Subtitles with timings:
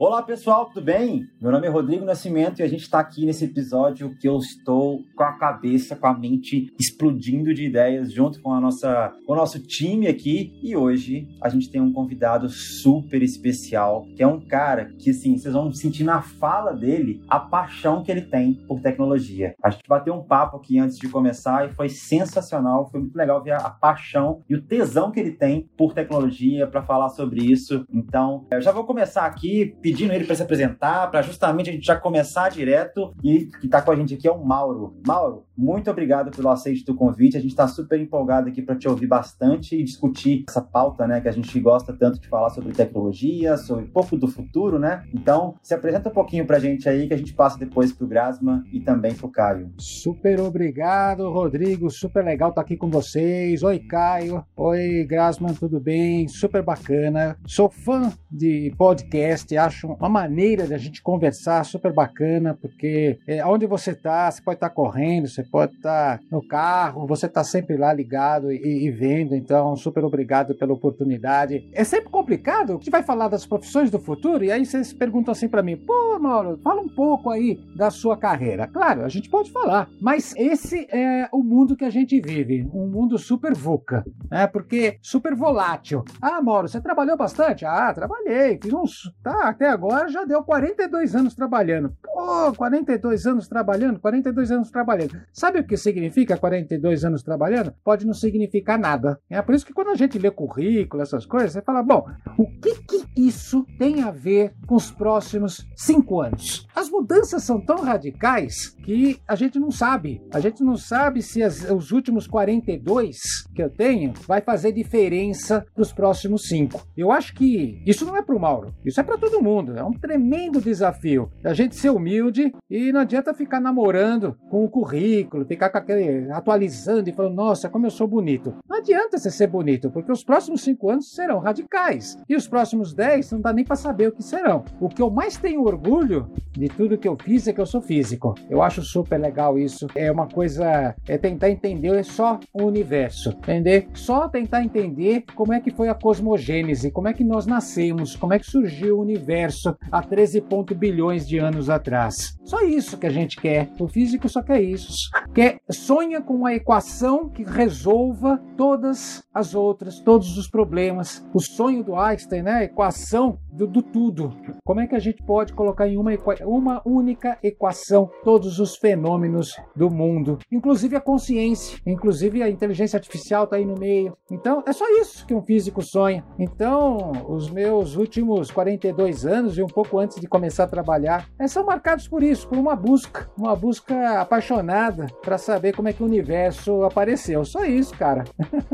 [0.00, 1.26] Olá pessoal, tudo bem?
[1.40, 5.02] Meu nome é Rodrigo Nascimento e a gente está aqui nesse episódio que eu estou
[5.16, 9.34] com a cabeça, com a mente explodindo de ideias junto com a nossa, com o
[9.36, 10.56] nosso time aqui.
[10.62, 15.36] E hoje a gente tem um convidado super especial, que é um cara que assim,
[15.36, 19.52] vocês vão sentir na fala dele a paixão que ele tem por tecnologia.
[19.60, 23.42] A gente bateu um papo aqui antes de começar e foi sensacional, foi muito legal
[23.42, 27.84] ver a paixão e o tesão que ele tem por tecnologia para falar sobre isso.
[27.92, 31.86] Então, eu já vou começar aqui pedindo ele para se apresentar, para justamente a gente
[31.86, 33.14] já começar direto.
[33.24, 34.94] E que está com a gente aqui é o Mauro.
[35.06, 37.36] Mauro, muito obrigado pelo aceite do convite.
[37.36, 41.20] A gente está super empolgado aqui para te ouvir bastante e discutir essa pauta, né,
[41.20, 45.02] que a gente gosta tanto de falar sobre tecnologia, sobre um pouco do futuro, né?
[45.12, 48.04] Então, se apresenta um pouquinho para a gente aí que a gente passa depois para
[48.04, 49.72] o Grasma e também para o Caio.
[49.78, 51.90] Super obrigado, Rodrigo.
[51.90, 53.64] Super legal estar tá aqui com vocês.
[53.64, 54.44] Oi, Caio.
[54.56, 56.28] Oi, Grasman, tudo bem?
[56.28, 57.36] Super bacana.
[57.44, 63.44] Sou fã de podcast, acho uma maneira de a gente conversar super bacana, porque é,
[63.44, 67.26] onde você está, você pode estar tá correndo, você pode estar tá no carro, você
[67.26, 71.68] está sempre lá ligado e, e, vendo, então super obrigado pela oportunidade.
[71.72, 75.32] É sempre complicado, a gente vai falar das profissões do futuro e aí vocês perguntam
[75.32, 78.66] assim para mim, pô Mauro, fala um pouco aí da sua carreira.
[78.66, 82.86] Claro, a gente pode falar, mas esse é o mundo que a gente vive, um
[82.86, 84.46] mundo super VUCA, né?
[84.46, 86.04] Porque super volátil.
[86.20, 87.64] Ah, Mauro, você trabalhou bastante?
[87.64, 91.92] Ah, trabalhei, fiz uns, tá, até agora já deu 42 anos trabalhando.
[92.02, 95.18] Pô, 42 anos trabalhando, 42 anos trabalhando.
[95.38, 97.72] Sabe o que significa 42 anos trabalhando?
[97.84, 99.20] Pode não significar nada.
[99.30, 102.04] É por isso que quando a gente lê currículo, essas coisas, você fala, bom,
[102.36, 106.66] o que que isso tem a ver com os próximos cinco anos?
[106.74, 110.20] As mudanças são tão radicais que a gente não sabe.
[110.32, 115.64] A gente não sabe se as, os últimos 42 que eu tenho vai fazer diferença
[115.76, 116.82] nos próximos cinco.
[116.96, 119.78] Eu acho que isso não é para o Mauro, isso é para todo mundo.
[119.78, 121.30] É um tremendo desafio.
[121.44, 126.30] A gente ser humilde e não adianta ficar namorando com o currículo, ficar com aquele
[126.30, 128.54] atualizando e falando, nossa, como eu sou bonito.
[128.68, 132.18] Não adianta você ser bonito, porque os próximos cinco anos serão radicais.
[132.28, 134.64] E os próximos dez não dá nem para saber o que serão.
[134.80, 137.80] O que eu mais tenho orgulho de tudo que eu fiz é que eu sou
[137.80, 138.34] físico.
[138.48, 139.86] Eu acho super legal isso.
[139.94, 143.88] É uma coisa, é tentar entender é só o universo, entender?
[143.94, 148.34] Só tentar entender como é que foi a cosmogênese, como é que nós nascemos, como
[148.34, 150.44] é que surgiu o universo há 13
[150.76, 152.36] bilhões de anos atrás.
[152.44, 153.70] Só isso que a gente quer.
[153.78, 155.07] O físico só quer isso.
[155.34, 161.24] Quer, sonha com uma equação que resolva todas as outras, todos os problemas.
[161.32, 162.52] O sonho do Einstein, né?
[162.52, 164.32] A equação do, do tudo.
[164.64, 166.12] Como é que a gente pode colocar em uma,
[166.44, 173.44] uma única equação todos os fenômenos do mundo, inclusive a consciência, inclusive a inteligência artificial
[173.44, 174.16] está aí no meio.
[174.30, 176.24] Então, é só isso que um físico sonha.
[176.38, 181.46] Então, os meus últimos 42 anos e um pouco antes de começar a trabalhar, é,
[181.46, 186.02] são marcados por isso, por uma busca, uma busca apaixonada para saber como é que
[186.02, 187.44] o universo apareceu.
[187.44, 188.24] Só isso, cara.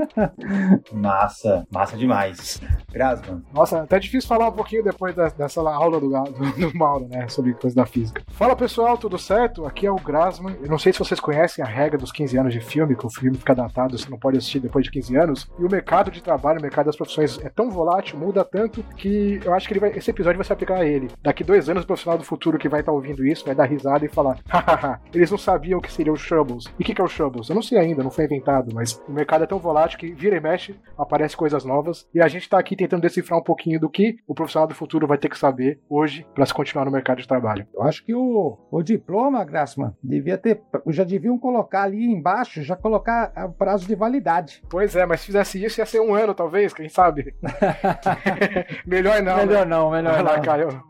[0.92, 2.60] massa, massa demais.
[2.92, 3.42] Grasman.
[3.52, 7.54] Nossa, até difícil falar um pouquinho depois dessa aula do, do, do Mauro, né, sobre
[7.54, 8.22] coisa da física.
[8.28, 9.66] Fala pessoal, tudo certo?
[9.66, 10.56] Aqui é o Grasman.
[10.62, 13.10] Eu não sei se vocês conhecem a regra dos 15 anos de filme, que o
[13.10, 15.50] filme fica datado, você não pode assistir depois de 15 anos.
[15.58, 19.40] E o mercado de trabalho, o mercado das profissões é tão volátil, muda tanto, que
[19.44, 21.10] eu acho que vai, esse episódio vai se aplicar a ele.
[21.22, 23.64] Daqui dois anos, o profissional do futuro que vai estar tá ouvindo isso vai dar
[23.64, 26.66] risada e falar: hahaha, eles não sabiam o que seria o Shrubbles.
[26.78, 27.48] E o que, que é o Shrubbles?
[27.48, 30.36] Eu não sei ainda, não foi inventado, mas o mercado é tão volátil que vira
[30.36, 32.08] e mexe, aparece coisas novas.
[32.14, 35.06] E a gente tá aqui tentando decifrar um pouquinho do que o profissional do futuro
[35.06, 37.66] vai ter que saber hoje para se continuar no mercado de trabalho.
[37.74, 40.60] Eu acho que o, o diploma, Grassman, devia ter.
[40.88, 44.62] Já deviam colocar ali embaixo, já colocar o prazo de validade.
[44.68, 47.34] Pois é, mas se fizesse isso, ia ser um ano, talvez, quem sabe?
[48.86, 49.36] melhor não.
[49.36, 49.76] Melhor né?
[49.76, 50.24] não, melhor não.
[50.24, 50.82] Lá, Caio.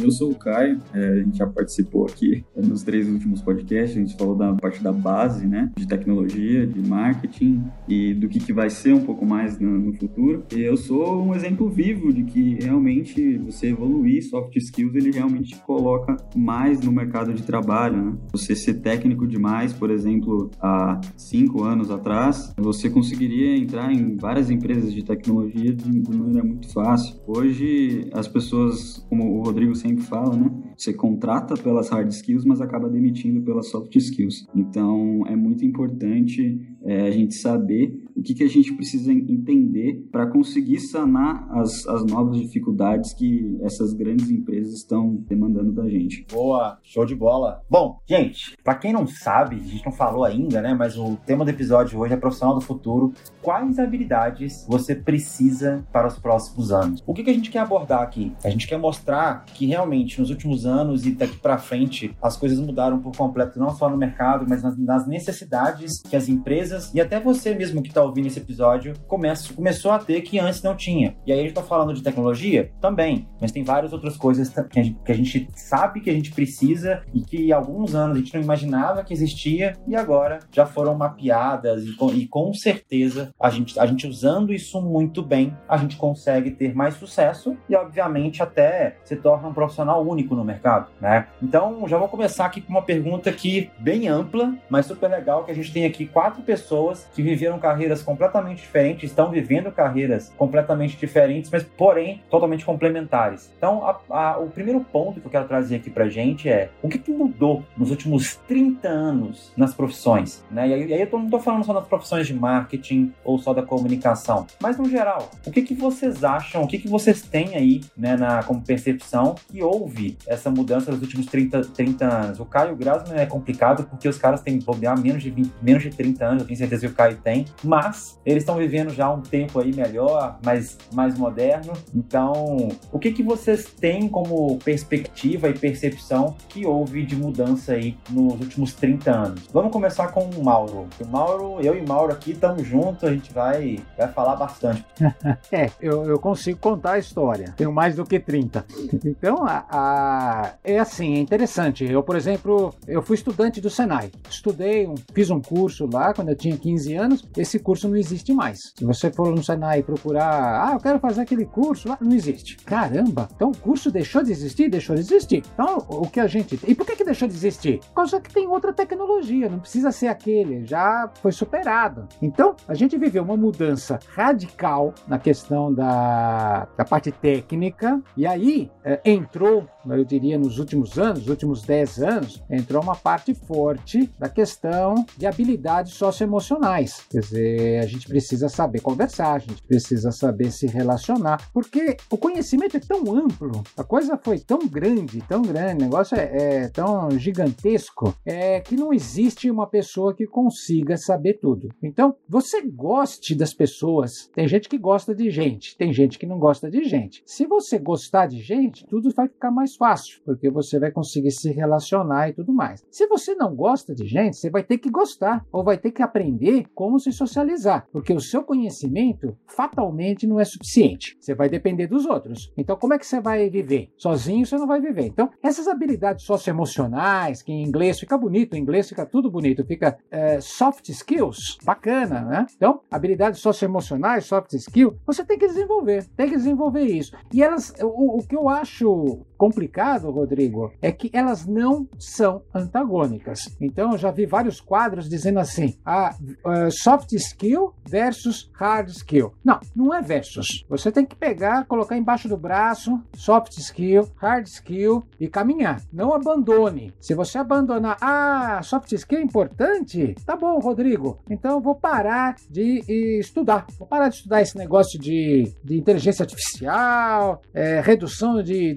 [0.00, 3.86] Eu sou o Caio, é, a gente já participou aqui nos três últimos podcasts, a
[3.86, 8.52] gente falou da parte da base, né, de tecnologia, de marketing e do que, que
[8.52, 10.44] vai ser um pouco mais no, no futuro.
[10.54, 15.50] E eu sou um exemplo vivo de que realmente você evoluir soft skills, ele realmente
[15.50, 18.16] te coloca mais no mercado de trabalho, né?
[18.32, 24.50] Você ser técnico demais, por exemplo, há cinco anos atrás, você conseguiria entrar em várias
[24.50, 27.16] empresas de tecnologia de maneira muito fácil.
[27.26, 30.50] Hoje, as pessoas, como o Rodrigo sempre fala, né?
[30.78, 34.46] Você contrata pelas hard skills, mas acaba demitindo pelas soft skills.
[34.54, 40.08] Então, é muito importante é, a gente saber o que, que a gente precisa entender
[40.12, 46.24] para conseguir sanar as, as novas dificuldades que essas grandes empresas estão demandando da gente.
[46.32, 47.60] Boa, show de bola.
[47.68, 50.74] Bom, gente, para quem não sabe, a gente não falou ainda, né?
[50.74, 53.12] Mas o tema do episódio hoje é profissional do futuro.
[53.42, 57.02] Quais habilidades você precisa para os próximos anos?
[57.04, 58.32] O que, que a gente quer abordar aqui?
[58.44, 60.67] A gente quer mostrar que realmente nos últimos anos
[61.06, 64.76] e daqui para frente as coisas mudaram por completo, não só no mercado, mas nas,
[64.78, 69.52] nas necessidades que as empresas e até você mesmo que está ouvindo esse episódio começa,
[69.52, 71.16] começou a ter que antes não tinha.
[71.26, 72.70] E aí a gente está falando de tecnologia?
[72.80, 76.14] Também, mas tem várias outras coisas que a, gente, que a gente sabe que a
[76.14, 80.40] gente precisa e que há alguns anos a gente não imaginava que existia e agora
[80.50, 85.22] já foram mapeadas e com, e com certeza a gente, a gente usando isso muito
[85.22, 90.34] bem, a gente consegue ter mais sucesso e obviamente até se torna um profissional único
[90.34, 90.57] no mercado,
[91.00, 91.26] né?
[91.42, 95.50] Então já vou começar aqui com uma pergunta aqui bem ampla, mas super legal que
[95.50, 100.96] a gente tem aqui quatro pessoas que viveram carreiras completamente diferentes, estão vivendo carreiras completamente
[100.96, 103.50] diferentes, mas porém totalmente complementares.
[103.56, 106.88] Então, a, a, o primeiro ponto que eu quero trazer aqui pra gente é o
[106.88, 110.68] que, que mudou nos últimos 30 anos nas profissões, né?
[110.68, 113.52] E aí, e aí eu não tô falando só das profissões de marketing ou só
[113.52, 117.54] da comunicação, mas no geral, o que, que vocês acham, o que, que vocês têm
[117.54, 122.40] aí, né, na, como percepção que houve essa mudança nos últimos 30, 30 anos?
[122.40, 125.90] O Caio Grasman é complicado porque os caras têm bobear menos de 20, menos de
[125.90, 129.20] 30 anos, eu tenho certeza que o Caio tem, mas eles estão vivendo já um
[129.20, 131.72] tempo aí melhor, mais, mais moderno.
[131.94, 137.96] Então, o que, que vocês têm como perspectiva e percepção que houve de mudança aí
[138.10, 139.48] nos últimos 30 anos?
[139.52, 140.86] Vamos começar com o Mauro.
[141.00, 144.84] O Mauro, eu e o Mauro aqui estamos juntos, a gente vai, vai falar bastante.
[145.52, 147.54] é, eu, eu consigo contar a história.
[147.56, 148.64] Tenho mais do que 30.
[149.04, 151.84] Então, a, a, é assim, é interessante.
[151.84, 154.10] Eu, por exemplo, eu fui estudante do Senai.
[154.28, 157.28] Estudei, um, fiz um curso lá quando eu tinha 15 anos.
[157.36, 158.72] Esse curso não existe mais.
[158.76, 162.56] Se você for no Senai procurar, ah, eu quero fazer aquele curso lá, não existe.
[162.58, 164.68] Caramba, então o curso deixou de existir?
[164.68, 165.42] Deixou de existir.
[165.54, 166.58] Então, o que a gente.
[166.66, 167.80] E por que, que deixou de existir?
[167.80, 172.06] Por causa que tem outra tecnologia, não precisa ser aquele, já foi superado.
[172.20, 178.70] Então, a gente viveu uma mudança radical na questão da, da parte técnica, e aí
[178.84, 184.10] é, entrou eu diria nos últimos anos, nos últimos 10 anos, entrou uma parte forte
[184.18, 187.06] da questão de habilidades socioemocionais.
[187.10, 192.16] Quer dizer, a gente precisa saber conversar, a gente precisa saber se relacionar, porque o
[192.16, 196.68] conhecimento é tão amplo, a coisa foi tão grande, tão grande, o negócio é, é
[196.68, 201.68] tão gigantesco, é que não existe uma pessoa que consiga saber tudo.
[201.82, 206.38] Então, você goste das pessoas, tem gente que gosta de gente, tem gente que não
[206.38, 207.22] gosta de gente.
[207.24, 211.50] Se você gostar de gente, tudo vai ficar mais fácil, porque você vai conseguir se
[211.52, 212.84] relacionar e tudo mais.
[212.90, 216.02] Se você não gosta de gente, você vai ter que gostar ou vai ter que
[216.02, 221.16] aprender como se socializar, porque o seu conhecimento fatalmente não é suficiente.
[221.20, 222.52] Você vai depender dos outros.
[222.56, 223.90] Então, como é que você vai viver?
[223.96, 225.06] Sozinho você não vai viver.
[225.06, 229.98] Então, essas habilidades socioemocionais, que em inglês fica bonito, em inglês fica tudo bonito, fica
[230.10, 232.46] é, soft skills, bacana, né?
[232.56, 237.12] Então, habilidades socioemocionais, soft skill, você tem que desenvolver, tem que desenvolver isso.
[237.32, 243.56] E elas, o, o que eu acho complicado, Rodrigo, é que elas não são antagônicas.
[243.60, 246.14] Então, eu já vi vários quadros dizendo assim: a
[246.44, 249.32] uh, soft skill versus hard skill.
[249.44, 250.64] Não, não é versus.
[250.68, 255.80] Você tem que pegar, colocar embaixo do braço, soft skill, hard skill e caminhar.
[255.92, 256.92] Não abandone.
[257.00, 261.20] Se você abandonar, ah, soft skill é importante, tá bom, Rodrigo.
[261.30, 262.82] Então, vou parar de
[263.20, 263.66] estudar.
[263.78, 268.74] Vou parar de estudar esse negócio de, de inteligência artificial, é, redução de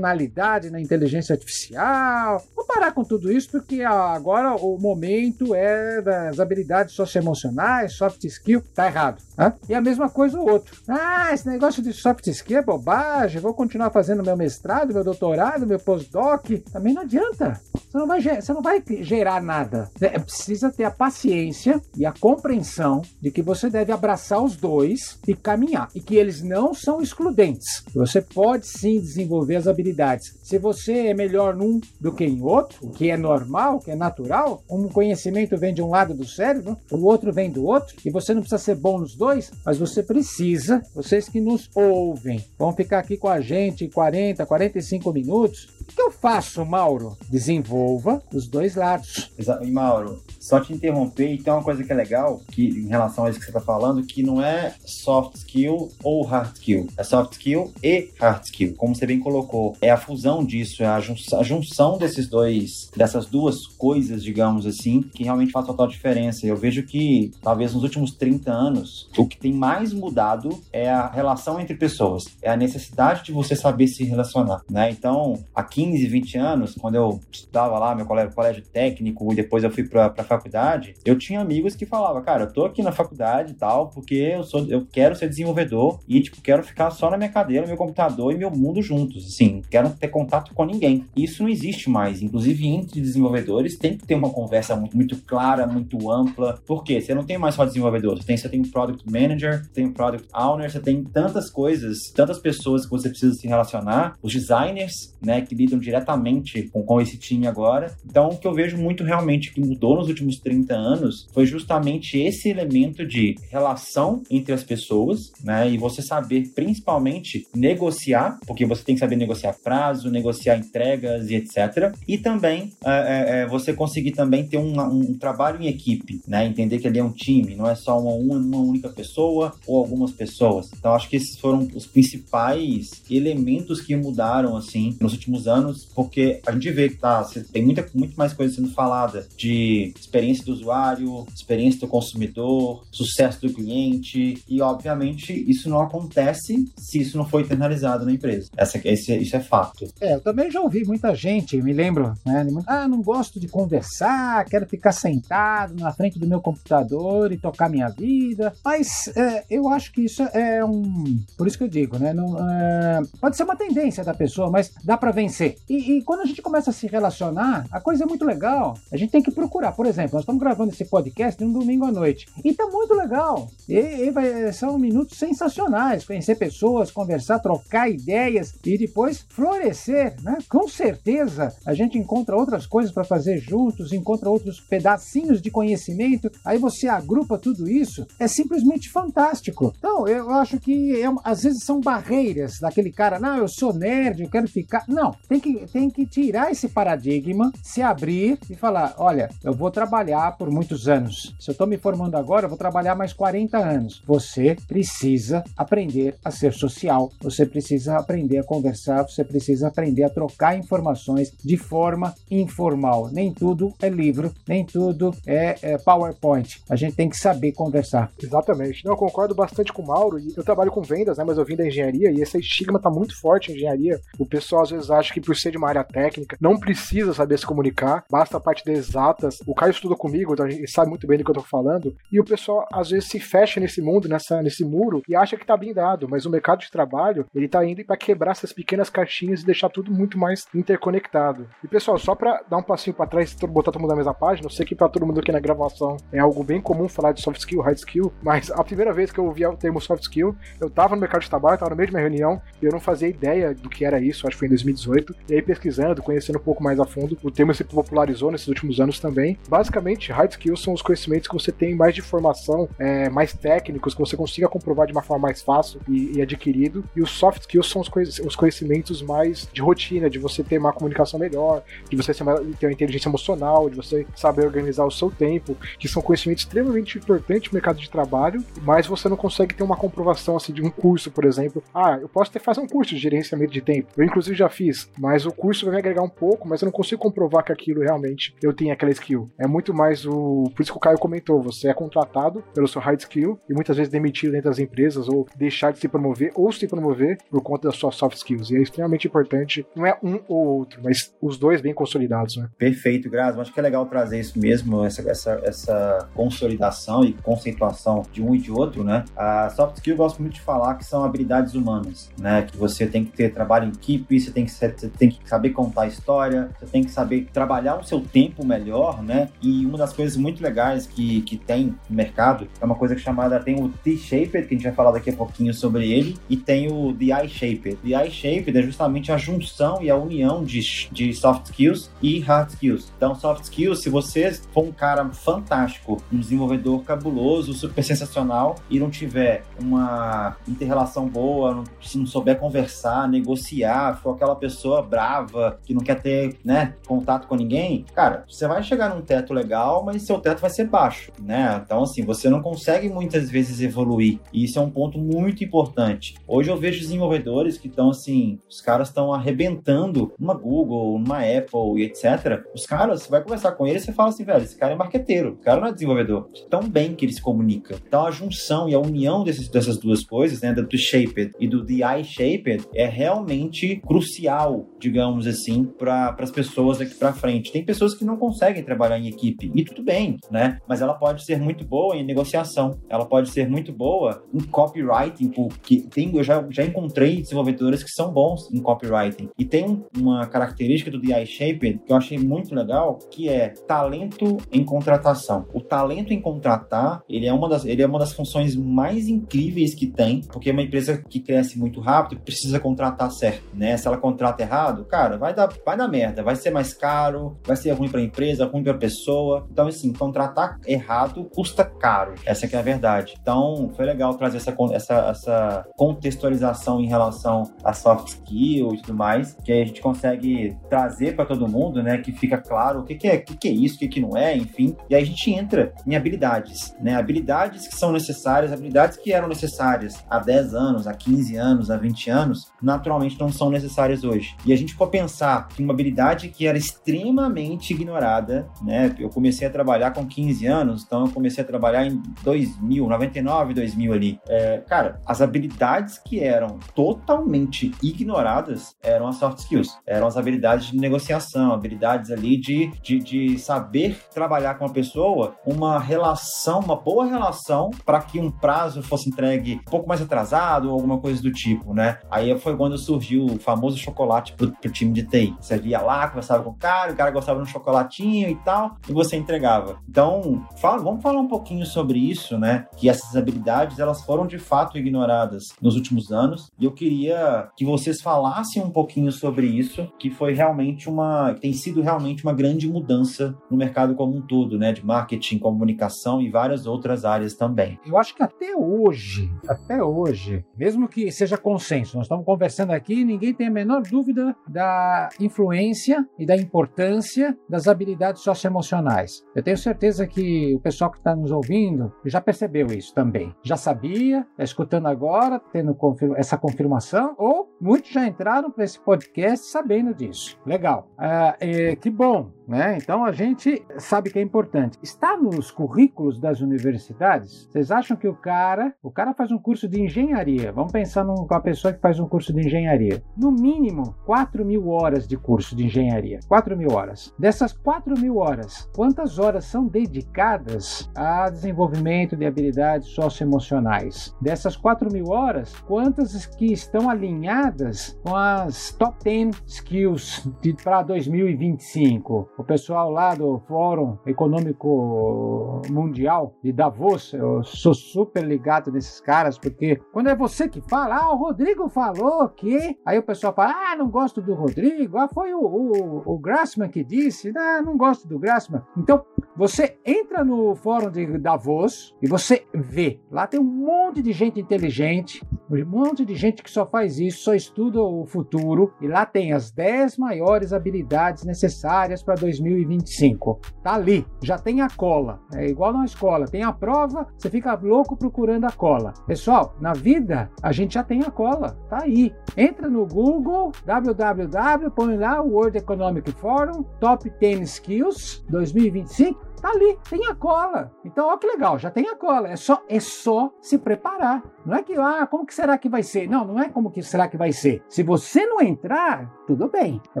[0.06, 2.44] dimensionalidade na inteligência artificial.
[2.66, 8.60] Vou parar com tudo isso porque agora o momento é das habilidades socioemocionais, soft skill,
[8.74, 9.22] tá errado.
[9.38, 9.54] Né?
[9.68, 10.76] E a mesma coisa o outro.
[10.88, 15.66] Ah, esse negócio de soft skill é bobagem, vou continuar fazendo meu mestrado, meu doutorado,
[15.66, 16.58] meu postdoc.
[16.72, 17.60] Também não adianta.
[17.72, 19.88] Você não vai, você não vai gerar nada.
[20.00, 25.18] É, precisa ter a paciência e a compreensão de que você deve abraçar os dois
[25.26, 25.88] e caminhar.
[25.94, 27.84] E que eles não são excludentes.
[27.94, 30.36] Você pode sim desenvolver as habilidades.
[30.42, 33.96] Se você é melhor num do que em outro, o que é normal, que é
[33.96, 38.10] natural, um conhecimento vem de um lado do cérebro, o outro vem do outro, e
[38.10, 42.72] você não precisa ser bom nos dois, mas você precisa, vocês que nos ouvem, vão
[42.72, 45.75] ficar aqui com a gente 40, 45 minutos.
[45.88, 47.16] O que eu faço, Mauro?
[47.28, 49.30] Desenvolva os dois lados.
[49.62, 53.24] E Mauro, só te interromper, e tem uma coisa que é legal, que em relação
[53.24, 57.02] a isso que você está falando, que não é soft skill ou hard skill, é
[57.02, 59.76] soft skill e hard skill, como você bem colocou.
[59.80, 64.66] É a fusão disso, é a, jun a junção desses dois, dessas duas coisas, digamos
[64.66, 66.46] assim, que realmente faz total diferença.
[66.46, 71.08] Eu vejo que, talvez nos últimos 30 anos, o que tem mais mudado é a
[71.08, 74.90] relação entre pessoas, é a necessidade de você saber se relacionar, né?
[74.90, 79.62] Então, há 15, 20 anos, quando eu estudava lá, meu colégio, colégio técnico, e depois
[79.62, 82.92] eu fui para a faculdade, eu tinha amigos que falavam, cara, eu tô aqui na
[82.92, 87.10] faculdade e tal, porque eu sou, eu quero ser desenvolvedor e, tipo, quero ficar só
[87.10, 91.04] na minha cadeira, meu computador e meu mundo juntos, assim, quero ter contato com ninguém.
[91.14, 95.66] Isso não existe mais, inclusive entre desenvolvedores tem que ter uma conversa muito, muito clara,
[95.66, 99.68] muito ampla, porque você não tem mais só desenvolvedor, você tem, você tem product manager,
[99.74, 104.16] tem um product owner, você tem tantas coisas, tantas pessoas que você precisa se relacionar,
[104.22, 107.94] os designers, né, que lidam diretamente com, com esse time agora.
[108.08, 112.18] Então, o que eu vejo muito realmente que mudou nos últimos 30 anos foi justamente
[112.18, 118.82] esse elemento de relação entre as pessoas, né, e você saber principalmente negociar, porque você
[118.84, 121.94] tem que saber negociar prazo, negociar entregas e etc.
[122.06, 126.78] E também é, é, você conseguir também ter um, um, trabalho em equipe, né, entender
[126.78, 130.70] que ele é um time, não é só uma, uma única pessoa ou algumas pessoas.
[130.78, 135.55] Então, acho que esses foram os principais elementos que mudaram assim nos últimos anos,
[135.94, 140.44] porque a gente vê que tá, tem muita, muito mais coisa sendo falada de experiência
[140.44, 147.16] do usuário, experiência do consumidor, sucesso do cliente, e obviamente isso não acontece se isso
[147.16, 148.48] não for internalizado na empresa.
[148.56, 149.86] Essa, esse, isso é fato.
[150.00, 152.46] É, eu também já ouvi muita gente, me lembro, né?
[152.66, 157.68] Ah, não gosto de conversar, quero ficar sentado na frente do meu computador e tocar
[157.68, 158.52] minha vida.
[158.64, 161.20] Mas é, eu acho que isso é um.
[161.36, 162.12] Por isso que eu digo, né?
[162.12, 165.45] Não, é, pode ser uma tendência da pessoa, mas dá para vencer.
[165.68, 168.76] E, e, quando a gente começa a se relacionar, a coisa é muito legal.
[168.92, 169.72] A gente tem que procurar.
[169.72, 172.26] Por exemplo, nós estamos gravando esse podcast num domingo à noite.
[172.44, 173.48] E tá muito legal.
[173.68, 176.04] E, e vai, são minutos sensacionais.
[176.04, 180.38] Conhecer pessoas, conversar, trocar ideias e depois florescer, né?
[180.48, 186.30] Com certeza a gente encontra outras coisas para fazer juntos, encontra outros pedacinhos de conhecimento.
[186.44, 188.06] Aí você agrupa tudo isso.
[188.18, 189.72] É simplesmente fantástico.
[189.78, 194.22] Então, eu acho que é, às vezes são barreiras daquele cara, não, eu sou nerd,
[194.22, 194.84] eu quero ficar.
[194.88, 199.70] Não, tem que, tem que tirar esse paradigma, se abrir e falar: olha, eu vou
[199.70, 201.34] trabalhar por muitos anos.
[201.38, 204.02] Se eu estou me formando agora, eu vou trabalhar mais 40 anos.
[204.06, 210.10] Você precisa aprender a ser social, você precisa aprender a conversar, você precisa aprender a
[210.10, 213.10] trocar informações de forma informal.
[213.12, 216.62] Nem tudo é livro, nem tudo é, é PowerPoint.
[216.68, 218.10] A gente tem que saber conversar.
[218.22, 218.84] Exatamente.
[218.84, 220.18] Não, eu concordo bastante com o Mauro.
[220.36, 221.24] Eu trabalho com vendas, né?
[221.24, 224.00] Mas eu vim da engenharia e esse estigma está muito forte em engenharia.
[224.18, 227.38] O pessoal às vezes acha que por ser de uma área técnica, não precisa saber
[227.38, 229.38] se comunicar, basta a parte de exatas.
[229.46, 231.96] O Caio estuda comigo, então ele sabe muito bem do que eu tô falando.
[232.12, 235.46] E o pessoal às vezes se fecha nesse mundo, nessa, nesse muro, e acha que
[235.46, 236.06] tá blindado.
[236.08, 239.70] Mas o mercado de trabalho, ele tá indo para quebrar essas pequenas caixinhas e deixar
[239.70, 241.48] tudo muito mais interconectado.
[241.64, 244.14] E pessoal, só para dar um passinho para trás e botar todo mundo na mesma
[244.14, 247.12] página, eu sei que para todo mundo aqui na gravação é algo bem comum falar
[247.12, 250.02] de soft skill, hard skill, mas a primeira vez que eu ouvi o termo soft
[250.02, 252.72] skill, eu tava no mercado de trabalho, tava no meio de uma reunião, e eu
[252.72, 255.05] não fazia ideia do que era isso, acho que foi em 2018.
[255.28, 258.80] E aí, pesquisando, conhecendo um pouco mais a fundo, o termo se popularizou nesses últimos
[258.80, 259.38] anos também.
[259.48, 263.94] Basicamente, hard skills são os conhecimentos que você tem mais de formação, é, mais técnicos,
[263.94, 266.84] que você consiga comprovar de uma forma mais fácil e, e adquirido.
[266.94, 270.72] E os soft skills são os, os, conhecimentos mais de rotina, de você ter uma
[270.72, 275.56] comunicação melhor, de você ter uma inteligência emocional, de você saber organizar o seu tempo,
[275.78, 279.76] que são conhecimentos extremamente importantes no mercado de trabalho, mas você não consegue ter uma
[279.76, 281.62] comprovação assim de um curso, por exemplo.
[281.74, 283.88] Ah, eu posso ter fazer um curso de gerenciamento de tempo.
[283.96, 286.72] Eu inclusive já fiz, mas o curso vai me agregar um pouco, mas eu não
[286.72, 289.30] consigo comprovar que aquilo realmente eu tenho aquela skill.
[289.38, 290.50] É muito mais o.
[290.54, 293.76] Por isso que o Caio comentou: você é contratado pelo seu hard skill e muitas
[293.76, 297.68] vezes demitido dentro das empresas ou deixar de se promover ou se promover por conta
[297.68, 298.50] das suas soft skills.
[298.50, 299.66] E é extremamente importante.
[299.74, 302.48] Não é um ou outro, mas os dois bem consolidados, né?
[302.58, 303.40] Perfeito, Graça.
[303.40, 308.34] Acho que é legal trazer isso mesmo, essa, essa, essa consolidação e conceituação de um
[308.34, 309.04] e de outro, né?
[309.16, 312.42] A soft skill eu gosto muito de falar que são habilidades humanas, né?
[312.42, 315.28] Que você tem que ter trabalho em equipe, você tem que, ser, você tem que
[315.28, 319.28] saber contar a história, você tem que saber trabalhar o seu tempo melhor, né?
[319.42, 323.40] E uma das coisas muito legais que, que tem no mercado é uma coisa chamada,
[323.40, 326.72] tem o T-Shaped, que a gente vai falar daqui a pouquinho sobre ele, e tem
[326.72, 327.76] o The I-Shaped.
[327.76, 332.50] The I-Shaped é justamente a junção e a união de, de soft skills e hard
[332.50, 332.92] skills.
[332.96, 338.78] Então, soft skills, se você for um cara fantástico, um desenvolvedor cabuloso, super sensacional, e
[338.78, 345.74] não tiver uma inter-relação boa, se não souber conversar, negociar, for aquela pessoa brava, que
[345.74, 350.02] não quer ter, né, contato com ninguém, cara, você vai chegar num teto legal, mas
[350.02, 351.60] seu teto vai ser baixo, né?
[351.64, 354.18] Então, assim, você não consegue muitas vezes evoluir.
[354.32, 356.14] E isso é um ponto muito importante.
[356.26, 361.78] Hoje eu vejo desenvolvedores que estão, assim, os caras estão arrebentando numa Google, numa Apple
[361.78, 362.44] e etc.
[362.54, 364.76] Os caras, você vai conversar com eles e você fala assim, velho, esse cara é
[364.76, 366.28] marqueteiro, o cara não é desenvolvedor.
[366.50, 367.76] Tão bem que ele se comunica.
[367.86, 371.64] Então, a junção e a união desses, dessas duas coisas, né, do Shaped e do
[371.64, 377.52] DI Shaped, é realmente crucial, digamos assim, para as pessoas daqui para frente.
[377.52, 380.58] Tem pessoas que não conseguem trabalhar em equipe, e tudo bem, né?
[380.68, 385.28] Mas ela pode ser muito boa em negociação, ela pode ser muito boa em copywriting,
[385.28, 389.28] porque tem, eu já, já encontrei desenvolvedores que são bons em copywriting.
[389.38, 393.48] E tem um, uma característica do DI Shaped que eu achei muito legal, que é
[393.48, 395.46] talento em contratação.
[395.52, 399.74] O talento em contratar, ele é uma das, ele é uma das funções mais incríveis
[399.74, 403.76] que tem, porque é uma empresa que cresce muito rápido precisa contratar certo, né?
[403.76, 404.55] Se ela contrata errado,
[404.88, 408.02] cara, vai dar, vai dar merda, vai ser mais caro, vai ser ruim para a
[408.02, 409.46] empresa, ruim para a pessoa.
[409.50, 412.14] Então, assim, contratar errado custa caro.
[412.24, 413.14] Essa é a verdade.
[413.20, 418.94] Então, foi legal trazer essa, essa, essa contextualização em relação a soft skill e tudo
[418.94, 421.98] mais, que a gente consegue trazer para todo mundo, né?
[421.98, 424.00] Que fica claro o que, que é, o que, que é isso, o que, que
[424.00, 424.76] não é, enfim.
[424.88, 426.94] E aí a gente entra em habilidades, né?
[426.94, 431.76] Habilidades que são necessárias, habilidades que eram necessárias há 10 anos, há 15 anos, há
[431.76, 434.36] 20 anos, naturalmente não são necessárias hoje.
[434.46, 438.94] E a gente for pensar que uma habilidade que era extremamente ignorada, né?
[438.96, 443.54] Eu comecei a trabalhar com 15 anos, então eu comecei a trabalhar em 2000, 99,
[443.54, 444.20] 2000 ali.
[444.28, 450.68] É, cara, as habilidades que eram totalmente ignoradas eram as soft skills, eram as habilidades
[450.68, 456.76] de negociação, habilidades ali de, de, de saber trabalhar com a pessoa, uma relação, uma
[456.76, 461.20] boa relação para que um prazo fosse entregue um pouco mais atrasado ou alguma coisa
[461.20, 461.98] do tipo, né?
[462.08, 465.34] Aí foi quando surgiu o famoso chocolate pro, pro time de TI.
[465.40, 468.76] Você ia lá, conversava com o cara, o cara gostava de um chocolatinho e tal,
[468.88, 469.78] e você entregava.
[469.88, 472.66] Então, fala, vamos falar um pouquinho sobre isso, né?
[472.76, 477.64] Que essas habilidades, elas foram de fato ignoradas nos últimos anos, e eu queria que
[477.64, 482.32] vocês falassem um pouquinho sobre isso, que foi realmente uma, que tem sido realmente uma
[482.32, 484.72] grande mudança no mercado como um todo, né?
[484.72, 487.78] De marketing, comunicação e várias outras áreas também.
[487.86, 493.04] Eu acho que até hoje, até hoje, mesmo que seja consenso, nós estamos conversando aqui,
[493.04, 494.15] ninguém tem a menor dúvida
[494.48, 499.24] da influência e da importância das habilidades socioemocionais.
[499.34, 503.34] Eu tenho certeza que o pessoal que está nos ouvindo já percebeu isso também.
[503.42, 505.76] Já sabia, está escutando agora, tendo
[506.16, 510.38] essa confirmação, ou muitos já entraram para esse podcast sabendo disso.
[510.46, 510.88] Legal.
[510.98, 512.78] Ah, é, que bom, né?
[512.80, 514.78] Então a gente sabe que é importante.
[514.82, 517.48] Está nos currículos das universidades?
[517.50, 520.52] Vocês acham que o cara, o cara faz um curso de engenharia?
[520.52, 523.02] Vamos pensar numa pessoa que faz um curso de engenharia.
[523.16, 526.20] No mínimo 4 mil horas de curso de engenharia.
[526.28, 527.14] 4 mil horas.
[527.18, 534.14] Dessas 4 mil horas, quantas horas são dedicadas a desenvolvimento de habilidades socioemocionais?
[534.20, 540.28] Dessas 4 mil horas, quantas que estão alinhadas com as top 10 skills
[540.62, 542.35] para 2025?
[542.38, 549.38] O pessoal lá do Fórum Econômico Mundial de Davos, eu sou super ligado nesses caras,
[549.38, 552.76] porque quando é você que fala, ah, o Rodrigo falou que.
[552.84, 556.68] Aí o pessoal fala, ah, não gosto do Rodrigo, ah, foi o, o, o Grassman
[556.68, 558.60] que disse, ah, não gosto do Grassman.
[558.76, 559.02] Então,
[559.34, 563.00] você entra no fórum de Davos e você vê.
[563.10, 567.22] Lá tem um monte de gente inteligente, um monte de gente que só faz isso,
[567.22, 568.72] só estuda o futuro.
[568.80, 573.40] E lá tem as 10 maiores habilidades necessárias para 2025.
[573.62, 575.20] Tá ali, já tem a cola.
[575.34, 578.92] É igual na escola, tem a prova, você fica louco procurando a cola.
[579.06, 582.12] Pessoal, na vida a gente já tem a cola, tá aí.
[582.36, 589.50] Entra no Google, www, põe lá o World Economic Forum, Top 10 Skills 2025 Tá
[589.50, 590.72] ali, tem a cola.
[590.84, 592.28] Então, ó que legal, já tem a cola.
[592.28, 594.22] É só, é só se preparar.
[594.44, 596.08] Não é que, ah, como que será que vai ser?
[596.08, 597.62] Não, não é como que será que vai ser.
[597.68, 600.00] Se você não entrar, tudo bem, é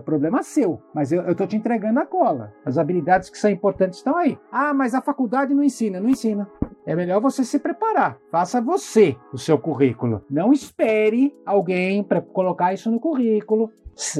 [0.00, 0.80] problema seu.
[0.94, 2.52] Mas eu, eu tô te entregando a cola.
[2.64, 4.38] As habilidades que são importantes estão aí.
[4.50, 6.00] Ah, mas a faculdade não ensina.
[6.00, 6.48] Não ensina.
[6.86, 8.18] É melhor você se preparar.
[8.30, 10.24] Faça você o seu currículo.
[10.30, 13.72] Não espere alguém para colocar isso no currículo.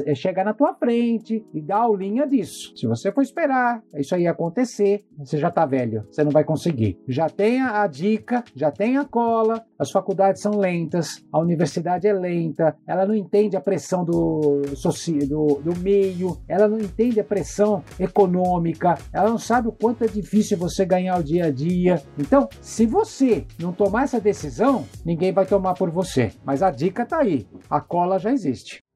[0.05, 2.73] É chegar na tua frente e dar aulinha disso.
[2.75, 6.99] Se você for esperar isso aí acontecer, você já tá velho, você não vai conseguir.
[7.07, 12.13] Já tem a dica, já tem a cola, as faculdades são lentas, a universidade é
[12.13, 14.61] lenta, ela não entende a pressão do,
[15.27, 20.07] do, do meio, ela não entende a pressão econômica, ela não sabe o quanto é
[20.07, 22.01] difícil você ganhar o dia a dia.
[22.17, 26.31] Então, se você não tomar essa decisão, ninguém vai tomar por você.
[26.43, 28.86] Mas a dica tá aí, a cola já existe.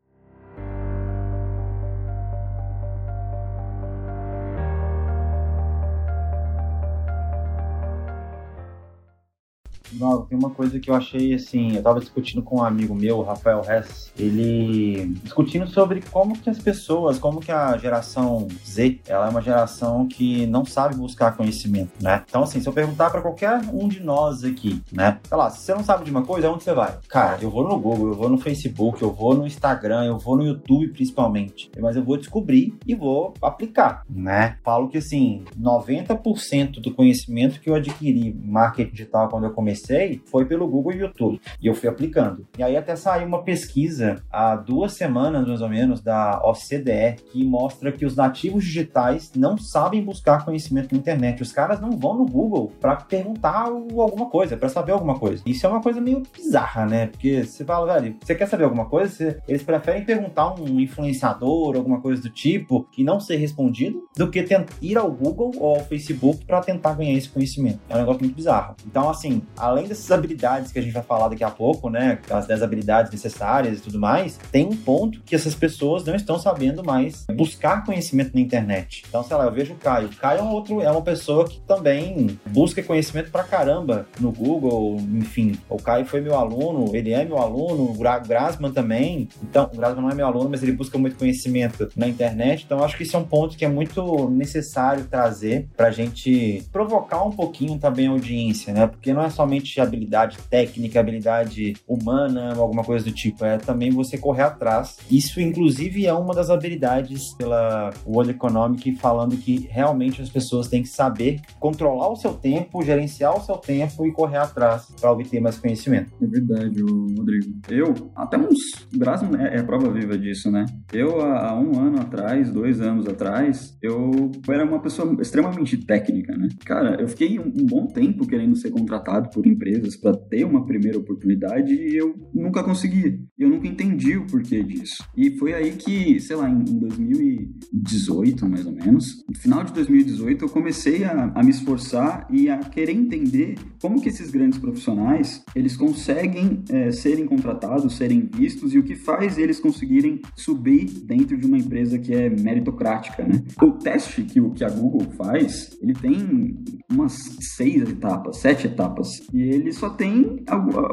[10.02, 13.20] Não, tem uma coisa que eu achei assim, eu tava discutindo com um amigo meu,
[13.20, 19.00] o Rafael Hess, ele discutindo sobre como que as pessoas, como que a geração Z,
[19.08, 22.24] ela é uma geração que não sabe buscar conhecimento, né?
[22.28, 25.20] Então assim, se eu perguntar para qualquer um de nós aqui, né?
[25.24, 26.98] Sei lá, se você não sabe de uma coisa, onde você vai?
[27.08, 30.36] Cara, eu vou no Google, eu vou no Facebook, eu vou no Instagram, eu vou
[30.36, 34.58] no YouTube principalmente, mas eu vou descobrir e vou aplicar, né?
[34.64, 39.91] Falo que assim, 90% do conhecimento que eu adquiri marketing digital quando eu comecei
[40.26, 41.42] foi pelo Google e YouTube.
[41.62, 42.46] E eu fui aplicando.
[42.58, 47.44] E aí até saiu uma pesquisa há duas semanas, mais ou menos, da OCDE, que
[47.44, 51.42] mostra que os nativos digitais não sabem buscar conhecimento na internet.
[51.42, 55.42] Os caras não vão no Google para perguntar alguma coisa, para saber alguma coisa.
[55.46, 57.08] Isso é uma coisa meio bizarra, né?
[57.08, 59.12] Porque você fala, velho, você quer saber alguma coisa?
[59.12, 64.30] Você, eles preferem perguntar um influenciador, alguma coisa do tipo, e não ser respondido, do
[64.30, 64.42] que
[64.82, 67.80] ir ao Google ou ao Facebook para tentar ganhar esse conhecimento.
[67.90, 68.76] É um negócio muito bizarro.
[68.86, 72.20] Então, assim, além dessas habilidades que a gente vai falar daqui a pouco, né?
[72.30, 76.40] As 10 habilidades necessárias e tudo mais, tem um ponto que essas pessoas não estão
[76.40, 79.04] sabendo mais buscar conhecimento na internet.
[79.08, 80.08] Então, sei lá, eu vejo o Caio.
[80.08, 84.32] O Caio é, um outro, é uma pessoa que também busca conhecimento pra caramba no
[84.32, 85.58] Google, enfim.
[85.70, 89.28] O Caio foi meu aluno, ele é meu aluno, o Grasman também.
[89.44, 92.64] Então, o Grasman não é meu aluno, mas ele busca muito conhecimento na internet.
[92.66, 97.24] Então, acho que isso é um ponto que é muito necessário trazer pra gente provocar
[97.24, 98.88] um pouquinho também a audiência, né?
[98.88, 104.17] Porque não é somente habilidade técnica, habilidade humana, alguma coisa do tipo, é também você
[104.17, 104.97] correr atrás.
[105.10, 110.82] Isso, inclusive, é uma das habilidades pela World Economic falando que realmente as pessoas têm
[110.82, 115.39] que saber controlar o seu tempo, gerenciar o seu tempo e correr atrás para obter
[115.39, 116.12] mais conhecimento.
[116.21, 117.60] É verdade, Rodrigo.
[117.69, 118.60] Eu, até uns.
[118.95, 120.65] Brasil é, é prova viva disso, né?
[120.93, 126.47] Eu, há um ano atrás, dois anos atrás, eu era uma pessoa extremamente técnica, né?
[126.65, 130.66] Cara, eu fiquei um, um bom tempo querendo ser contratado por empresas para ter uma
[130.66, 133.26] primeira oportunidade e eu nunca consegui.
[133.38, 135.04] Eu nunca entendi o porquê disso.
[135.16, 140.46] E foi aí que, sei lá, em 2018, mais ou menos, no final de 2018,
[140.46, 145.44] eu comecei a, a me esforçar e a querer entender como que esses grandes profissionais,
[145.56, 151.38] eles conseguem é, serem contratados, serem vistos e o que faz eles conseguirem subir dentro
[151.38, 153.44] de uma empresa que é meritocrática, né?
[153.62, 156.58] O teste que, o, que a Google faz, ele tem
[156.90, 160.44] umas seis etapas, sete etapas, e ele só tem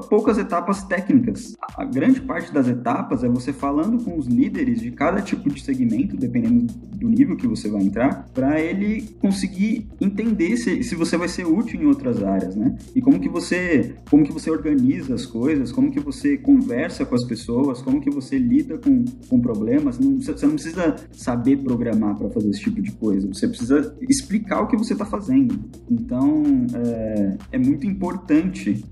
[0.08, 1.56] poucas etapas técnicas.
[1.76, 5.62] A grande parte das etapas é você falando com os líderes de cada tipo de
[5.62, 11.16] segmento, dependendo do nível que você vai entrar, para ele conseguir entender se, se você
[11.16, 12.76] vai ser útil em outras áreas, né?
[12.94, 17.14] E como que você como que você organiza as coisas, como que você conversa com
[17.14, 19.98] as pessoas, como que você lida com, com problemas.
[19.98, 23.28] Você não precisa saber programar para fazer esse tipo de coisa.
[23.28, 25.58] Você precisa explicar o que você está fazendo.
[25.90, 26.42] Então
[26.74, 28.37] é, é muito importante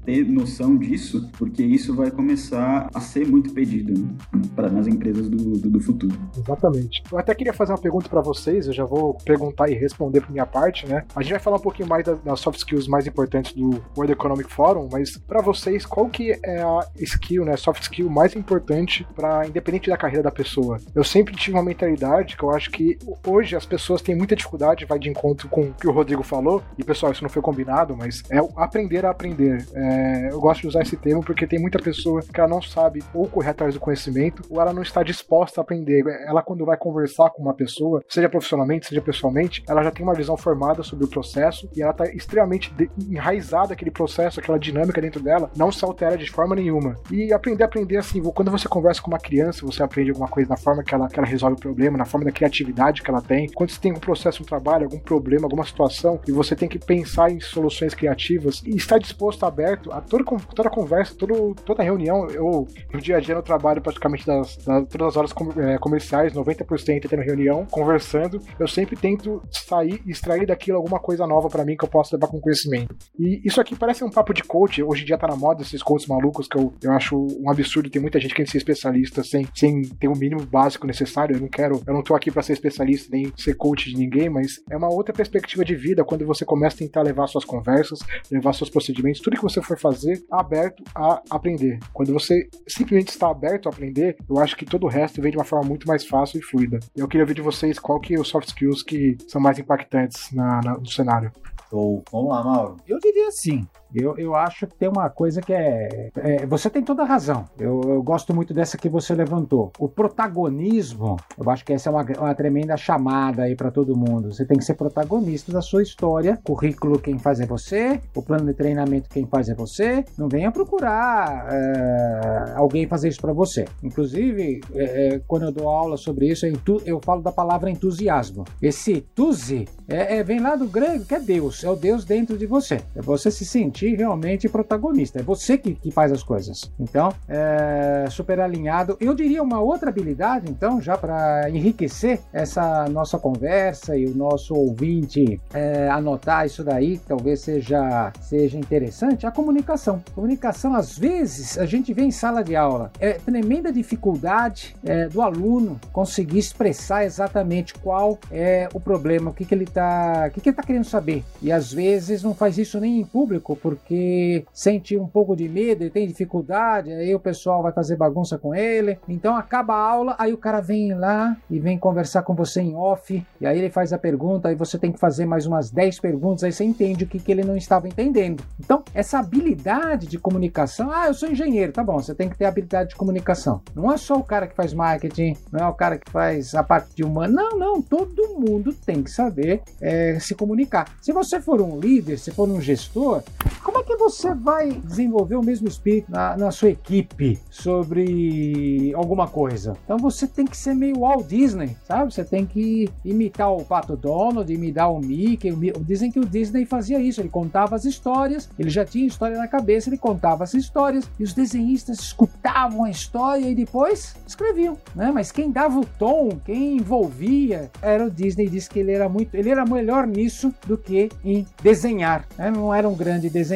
[0.04, 5.28] ter noção disso, porque isso vai começar a ser muito pedido né, para nas empresas
[5.28, 6.16] do, do, do, futuro.
[6.36, 7.02] Exatamente.
[7.10, 10.30] Eu até queria fazer uma pergunta para vocês, eu já vou perguntar e responder por
[10.30, 11.04] minha parte, né?
[11.14, 14.12] A gente vai falar um pouquinho mais das, das soft skills mais importantes do World
[14.12, 19.06] Economic Forum, mas para vocês, qual que é a skill, né, soft skill mais importante
[19.14, 20.78] para independente da carreira da pessoa?
[20.94, 24.84] Eu sempre tive uma mentalidade que eu acho que hoje as pessoas têm muita dificuldade,
[24.84, 27.96] vai de encontro com o que o Rodrigo falou, e pessoal, isso não foi combinado,
[27.96, 29.35] mas é aprender a aprender.
[29.44, 33.02] É, eu gosto de usar esse termo porque tem muita pessoa que ela não sabe
[33.14, 36.04] ou correr atrás do conhecimento, ou ela não está disposta a aprender.
[36.26, 40.14] Ela, quando vai conversar com uma pessoa, seja profissionalmente, seja pessoalmente, ela já tem uma
[40.14, 42.72] visão formada sobre o processo e ela está extremamente
[43.08, 46.96] enraizada aquele processo, aquela dinâmica dentro dela, não se altera de forma nenhuma.
[47.10, 50.56] E aprender aprender assim, quando você conversa com uma criança, você aprende alguma coisa na
[50.56, 53.48] forma que ela, que ela resolve o problema, na forma da criatividade que ela tem.
[53.50, 56.78] Quando você tem um processo, um trabalho, algum problema, alguma situação, e você tem que
[56.78, 62.26] pensar em soluções criativas e estar disposto, aberto a toda, toda conversa, todo, toda reunião.
[62.28, 65.78] Eu, no dia a dia, no trabalho, praticamente das, das todas as horas com, é,
[65.78, 68.40] comerciais, 90% é tendo reunião, conversando.
[68.58, 72.28] Eu sempre tento sair extrair daquilo alguma coisa nova para mim que eu possa levar
[72.28, 72.94] com conhecimento.
[73.18, 74.82] E isso aqui parece um papo de coach.
[74.82, 77.90] Hoje em dia tá na moda esses coaches malucos que eu, eu acho um absurdo.
[77.90, 81.36] Tem muita gente querendo ser especialista sem, sem ter o mínimo básico necessário.
[81.36, 84.28] Eu não quero, eu não tô aqui para ser especialista nem ser coach de ninguém,
[84.28, 88.00] mas é uma outra perspectiva de vida quando você começa a tentar levar suas conversas,
[88.30, 91.78] levar seus procedimentos, tudo que você for fazer aberto a aprender.
[91.92, 95.38] Quando você simplesmente está aberto a aprender, eu acho que todo o resto vem de
[95.38, 96.78] uma forma muito mais fácil e fluida.
[96.96, 100.32] Eu queria ver de vocês qual que é os soft skills que são mais impactantes
[100.32, 101.30] na, na, no cenário.
[101.66, 102.76] Então, vamos lá, Mauro.
[102.86, 106.82] Eu diria assim, Eu, eu acho que tem uma coisa que é, é Você tem
[106.82, 107.44] toda a razão.
[107.58, 109.72] Eu, eu, gosto muito dessa que você levantou.
[109.78, 114.32] O protagonismo, eu acho que essa é uma, uma tremenda chamada aí para todo mundo.
[114.32, 116.38] Você tem que ser protagonista da sua história.
[116.44, 118.00] Currículo, quem faz é você.
[118.14, 120.04] O plano de treinamento, quem faz é você.
[120.18, 123.64] Não venha procurar é, alguém fazer isso para você.
[123.82, 128.44] Inclusive, é, é, quando eu dou aula sobre isso, eu, eu falo da palavra entusiasmo.
[128.60, 131.64] Esse tuzi é, é, vem lá do grego, que é Deus.
[131.64, 132.80] É o Deus dentro de você.
[132.94, 135.20] É você se sentir realmente protagonista.
[135.20, 136.72] É você que, que faz as coisas.
[136.78, 138.96] Então, é, super alinhado.
[139.00, 144.54] Eu diria uma outra habilidade, então, já para enriquecer essa nossa conversa e o nosso
[144.54, 150.02] ouvinte é, anotar isso daí, talvez seja, seja interessante, a comunicação.
[150.14, 155.20] Comunicação, às vezes, a gente vê em sala de aula, é tremenda dificuldade é, do
[155.20, 160.48] aluno conseguir expressar exatamente qual é o problema, o que, que ele está, que, que
[160.48, 161.24] ele tá querendo saber.
[161.42, 165.82] E às vezes não faz isso nem em público, porque sente um pouco de medo
[165.82, 168.96] e tem dificuldade, aí o pessoal vai fazer bagunça com ele.
[169.08, 172.76] Então acaba a aula, aí o cara vem lá e vem conversar com você em
[172.76, 175.98] off, e aí ele faz a pergunta, aí você tem que fazer mais umas 10
[175.98, 178.40] perguntas, aí você entende o que, que ele não estava entendendo.
[178.60, 182.44] Então, essa habilidade de comunicação, ah, eu sou engenheiro, tá bom, você tem que ter
[182.44, 183.62] habilidade de comunicação.
[183.74, 186.62] Não é só o cara que faz marketing, não é o cara que faz a
[186.62, 190.88] parte de humano, não, não, todo mundo tem que saber é, se comunicar.
[191.02, 193.24] Se você for um líder, se for um gestor,
[193.66, 199.26] como é que você vai desenvolver o mesmo espírito na, na sua equipe sobre alguma
[199.26, 199.76] coisa?
[199.84, 202.14] Então você tem que ser meio Walt Disney, sabe?
[202.14, 205.52] Você tem que imitar o Pato Donald, imitar o Mickey.
[205.80, 209.48] Dizem que o Disney fazia isso, ele contava as histórias, ele já tinha história na
[209.48, 215.10] cabeça, ele contava as histórias e os desenhistas escutavam a história e depois escreviam, né?
[215.12, 218.48] Mas quem dava o tom, quem envolvia, era o Disney.
[218.48, 222.48] Disse que ele era muito, ele era melhor nisso do que em desenhar, né?
[222.48, 223.55] Não era um grande desenhista.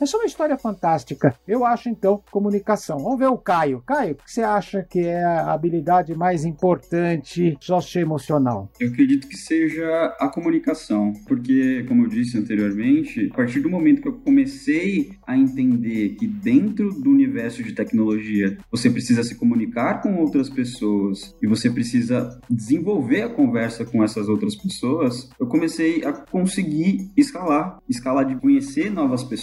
[0.00, 1.34] Essa é uma história fantástica.
[1.46, 2.98] Eu acho então comunicação.
[2.98, 3.82] Vamos ver o Caio.
[3.86, 8.70] Caio, o que você acha que é a habilidade mais importante socioemocional?
[8.80, 14.02] Eu acredito que seja a comunicação, porque como eu disse anteriormente, a partir do momento
[14.02, 20.02] que eu comecei a entender que dentro do universo de tecnologia você precisa se comunicar
[20.02, 26.04] com outras pessoas e você precisa desenvolver a conversa com essas outras pessoas, eu comecei
[26.04, 29.33] a conseguir escalar, escalar de conhecer novas pessoas,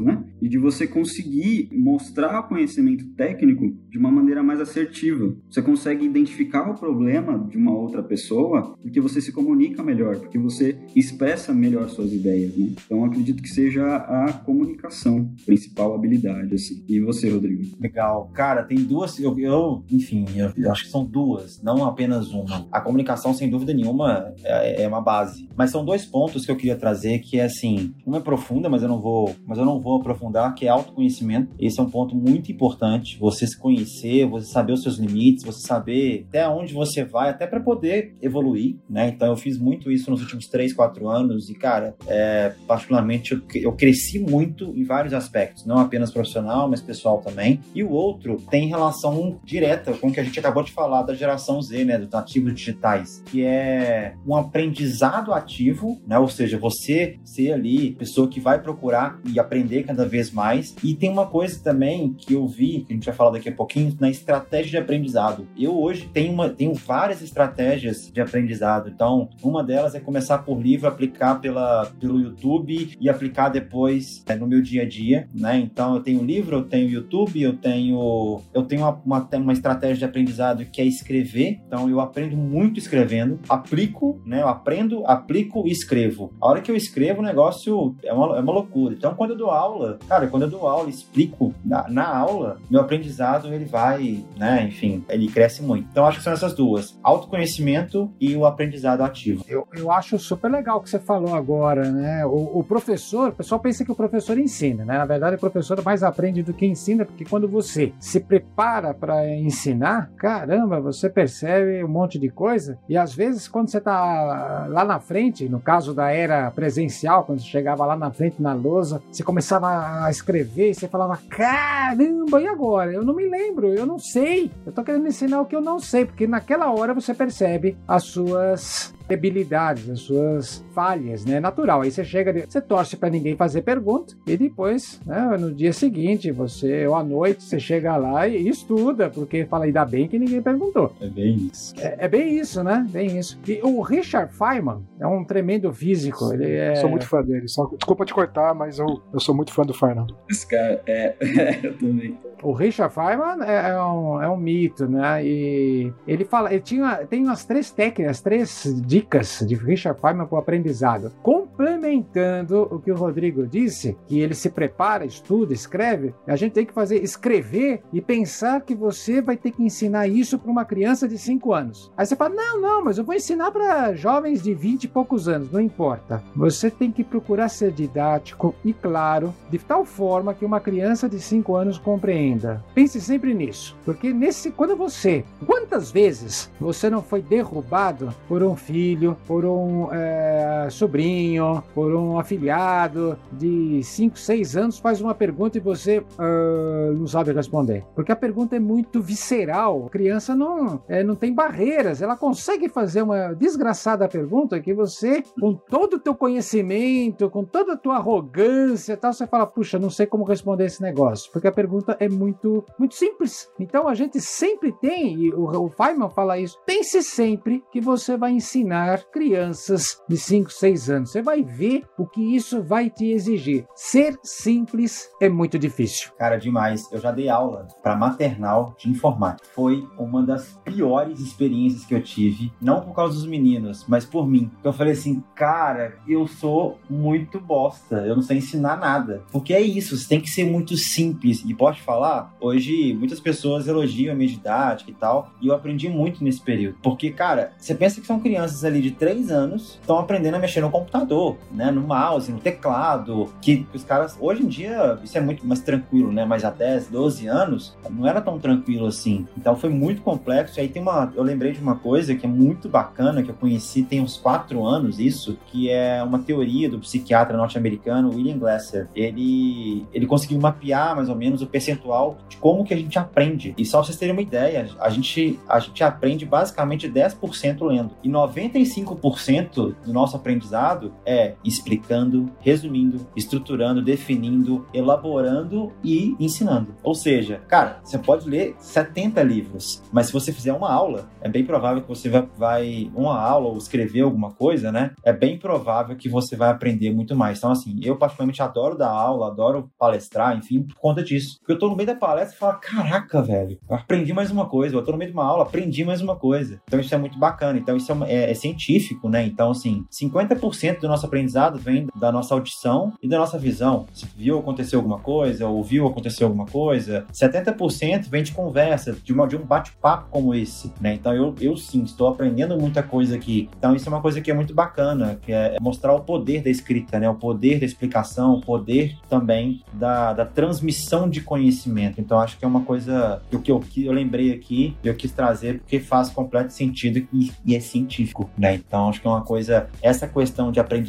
[0.00, 0.24] né?
[0.40, 5.34] E de você conseguir mostrar conhecimento técnico de uma maneira mais assertiva.
[5.50, 10.38] Você consegue identificar o problema de uma outra pessoa porque você se comunica melhor, porque
[10.38, 12.70] você expressa melhor suas ideias, né?
[12.84, 16.84] Então acredito que seja a comunicação principal habilidade, assim.
[16.88, 17.64] E você, Rodrigo?
[17.80, 18.30] Legal.
[18.34, 22.66] Cara, tem duas, eu, eu enfim, eu, eu acho que são duas, não apenas uma.
[22.70, 25.48] A comunicação, sem dúvida nenhuma, é, é uma base.
[25.56, 28.82] Mas são dois pontos que eu queria trazer que é assim, uma é profunda, mas
[28.82, 31.54] eu não vou, mas eu não vou aprofundar, que é autoconhecimento.
[31.58, 35.66] Esse é um ponto muito importante, você se conhecer, você saber os seus limites, você
[35.66, 39.08] saber até onde você vai, até para poder evoluir, né?
[39.08, 43.40] Então eu fiz muito isso nos últimos 3, 4 anos e, cara, é, particularmente eu,
[43.54, 47.60] eu cresci muito em vários aspectos, não apenas profissional, mas pessoal também.
[47.74, 51.14] E o outro tem relação direta com o que a gente acabou de falar da
[51.14, 56.18] geração Z, né, dos nativos digitais, que é um aprendizado ativo, né?
[56.18, 60.74] Ou seja, você ser ali pessoa que vai procurar e aprender cada vez mais.
[60.82, 63.52] E tem uma coisa também que eu vi, que a gente vai falar daqui a
[63.52, 65.46] pouquinho, na estratégia de aprendizado.
[65.56, 68.88] Eu hoje tenho, uma, tenho várias estratégias de aprendizado.
[68.88, 74.34] Então, uma delas é começar por livro, aplicar pela, pelo YouTube e aplicar depois é,
[74.34, 75.58] no meu dia a dia, né?
[75.58, 79.96] Então, eu tenho livro, eu tenho YouTube, eu tenho eu tenho uma, uma, uma estratégia
[79.96, 81.60] de aprendizado que é escrever.
[81.66, 84.42] Então, eu aprendo muito escrevendo, aplico, né?
[84.42, 86.32] Eu aprendo, aplico e escrevo.
[86.40, 88.94] A hora que eu escrevo, o negócio é uma, é uma loucura.
[88.94, 92.80] Então, quando eu dou aula, cara, quando eu dou aula, explico na, na aula, meu
[92.80, 94.64] aprendizado ele vai, né?
[94.64, 95.88] Enfim, ele cresce muito.
[95.90, 99.44] Então, acho que são essas duas: autoconhecimento e o aprendizado ativo.
[99.48, 102.24] Eu, eu acho super legal o que você falou agora, né?
[102.26, 104.98] O, o professor, o pessoal pensa que o professor ensina, né?
[104.98, 109.28] Na verdade, o professor mais aprende do que ensina, porque quando você se prepara para
[109.36, 112.78] ensinar, caramba, você percebe um monte de coisa.
[112.88, 117.40] E às vezes, quando você está lá na frente, no caso da era presencial, quando
[117.40, 122.46] você chegava lá na frente na lousa, você começava a escrever você falava: caramba, e
[122.46, 122.92] agora?
[122.92, 124.50] Eu não me lembro, eu não sei.
[124.64, 128.04] Eu estou querendo ensinar o que eu não sei, porque naquela hora você percebe as
[128.04, 131.40] suas debilidades, as suas falhas, né?
[131.40, 131.80] Natural.
[131.80, 136.30] Aí você chega, você torce para ninguém fazer pergunta e depois, né, no dia seguinte,
[136.30, 140.42] você, ou à noite, você chega lá e estuda, porque fala, ainda bem que ninguém
[140.42, 140.94] perguntou.
[141.00, 141.74] É bem isso.
[141.78, 142.86] É, é bem isso, né?
[142.90, 143.38] Bem isso.
[143.46, 146.32] E o Richard Feynman é um tremendo físico.
[146.32, 146.76] Ele é...
[146.76, 147.48] Sou muito fã dele.
[147.48, 150.06] Só, desculpa te cortar, mas eu, eu sou muito fã do Feynman.
[150.28, 151.14] Esse cara, é,
[151.62, 152.18] eu também.
[152.42, 155.24] O Richard Feynman é, é, um, é um mito, né?
[155.24, 160.36] E ele fala, ele tinha, tem umas três técnicas, três dicas de Richard Feynman para
[160.36, 161.12] o aprendizado.
[161.58, 166.64] Complementando o que o Rodrigo disse, que ele se prepara, estuda, escreve, a gente tem
[166.64, 171.08] que fazer escrever e pensar que você vai ter que ensinar isso para uma criança
[171.08, 171.90] de 5 anos.
[171.96, 175.26] Aí você fala, não, não, mas eu vou ensinar para jovens de 20 e poucos
[175.26, 176.22] anos, não importa.
[176.36, 181.18] Você tem que procurar ser didático e claro, de tal forma que uma criança de
[181.18, 182.64] 5 anos compreenda.
[182.72, 188.54] Pense sempre nisso, porque nesse quando você, quantas vezes você não foi derrubado por um
[188.54, 195.58] filho, por um é, sobrinho, por um afilhado de 5, 6 anos faz uma pergunta
[195.58, 199.86] e você uh, não sabe responder, porque a pergunta é muito visceral.
[199.86, 205.22] A criança não é, não tem barreiras, ela consegue fazer uma desgraçada pergunta que você,
[205.40, 209.90] com todo o teu conhecimento, com toda a tua arrogância, tal, você fala, puxa, não
[209.90, 213.50] sei como responder esse negócio, porque a pergunta é muito, muito simples.
[213.58, 218.16] Então a gente sempre tem, e o, o Feynman fala isso, pense sempre que você
[218.16, 221.10] vai ensinar crianças de 5, 6 anos.
[221.10, 223.66] Você vai ver o que isso vai te exigir.
[223.74, 226.10] Ser simples é muito difícil.
[226.18, 226.90] Cara, demais.
[226.92, 229.48] Eu já dei aula para maternal de informática.
[229.54, 234.26] Foi uma das piores experiências que eu tive, não por causa dos meninos, mas por
[234.26, 234.50] mim.
[234.62, 239.22] Eu falei assim, cara, eu sou muito bosta, eu não sei ensinar nada.
[239.30, 241.44] Porque é isso, você tem que ser muito simples.
[241.44, 245.88] E pode falar, hoje muitas pessoas elogiam a minha didática e tal, e eu aprendi
[245.88, 246.78] muito nesse período.
[246.82, 250.60] Porque, cara, você pensa que são crianças ali de 3 anos, estão aprendendo a mexer
[250.60, 255.20] no computador, né, no mouse, no teclado, que os caras, hoje em dia, isso é
[255.20, 259.26] muito mais tranquilo, né, mas há 10, 12 anos, não era tão tranquilo assim.
[259.36, 260.58] Então foi muito complexo.
[260.58, 263.34] E aí tem uma, eu lembrei de uma coisa que é muito bacana, que eu
[263.34, 268.88] conheci tem uns 4 anos isso, que é uma teoria do psiquiatra norte-americano William Glasser.
[268.94, 273.54] Ele, ele conseguiu mapear mais ou menos o percentual de como que a gente aprende.
[273.56, 277.90] E só pra vocês terem uma ideia, a gente, a gente aprende basicamente 10% lendo.
[278.02, 286.74] E 95% do nosso aprendizado é explicando, resumindo, estruturando, definindo, elaborando e ensinando.
[286.82, 291.28] Ou seja, cara, você pode ler 70 livros, mas se você fizer uma aula, é
[291.28, 294.92] bem provável que você vai, vai uma aula ou escrever alguma coisa, né?
[295.02, 297.38] É bem provável que você vai aprender muito mais.
[297.38, 301.38] Então, assim, eu particularmente adoro dar aula, adoro palestrar, enfim, por conta disso.
[301.38, 304.76] Porque eu tô no meio da palestra e falo, caraca, velho, aprendi mais uma coisa.
[304.76, 306.60] Eu tô no meio de uma aula, aprendi mais uma coisa.
[306.66, 307.58] Então, isso é muito bacana.
[307.58, 309.24] Então, isso é, é, é científico, né?
[309.24, 313.86] Então, assim, 50% do nosso aprendizado vem da nossa audição e da nossa visão.
[313.92, 319.26] Se viu acontecer alguma coisa, ouviu acontecer alguma coisa, 70% vem de conversa, de, uma,
[319.26, 320.94] de um bate-papo como esse, né?
[320.94, 323.48] Então, eu, eu sim, estou aprendendo muita coisa aqui.
[323.58, 326.50] Então, isso é uma coisa que é muito bacana, que é mostrar o poder da
[326.50, 327.08] escrita, né?
[327.08, 332.00] O poder da explicação, o poder também da, da transmissão de conhecimento.
[332.00, 335.12] Então, acho que é uma coisa do que eu, que eu lembrei aqui, eu quis
[335.12, 338.54] trazer porque faz completo sentido e, e é científico, né?
[338.54, 340.87] Então, acho que é uma coisa, essa questão de aprendizado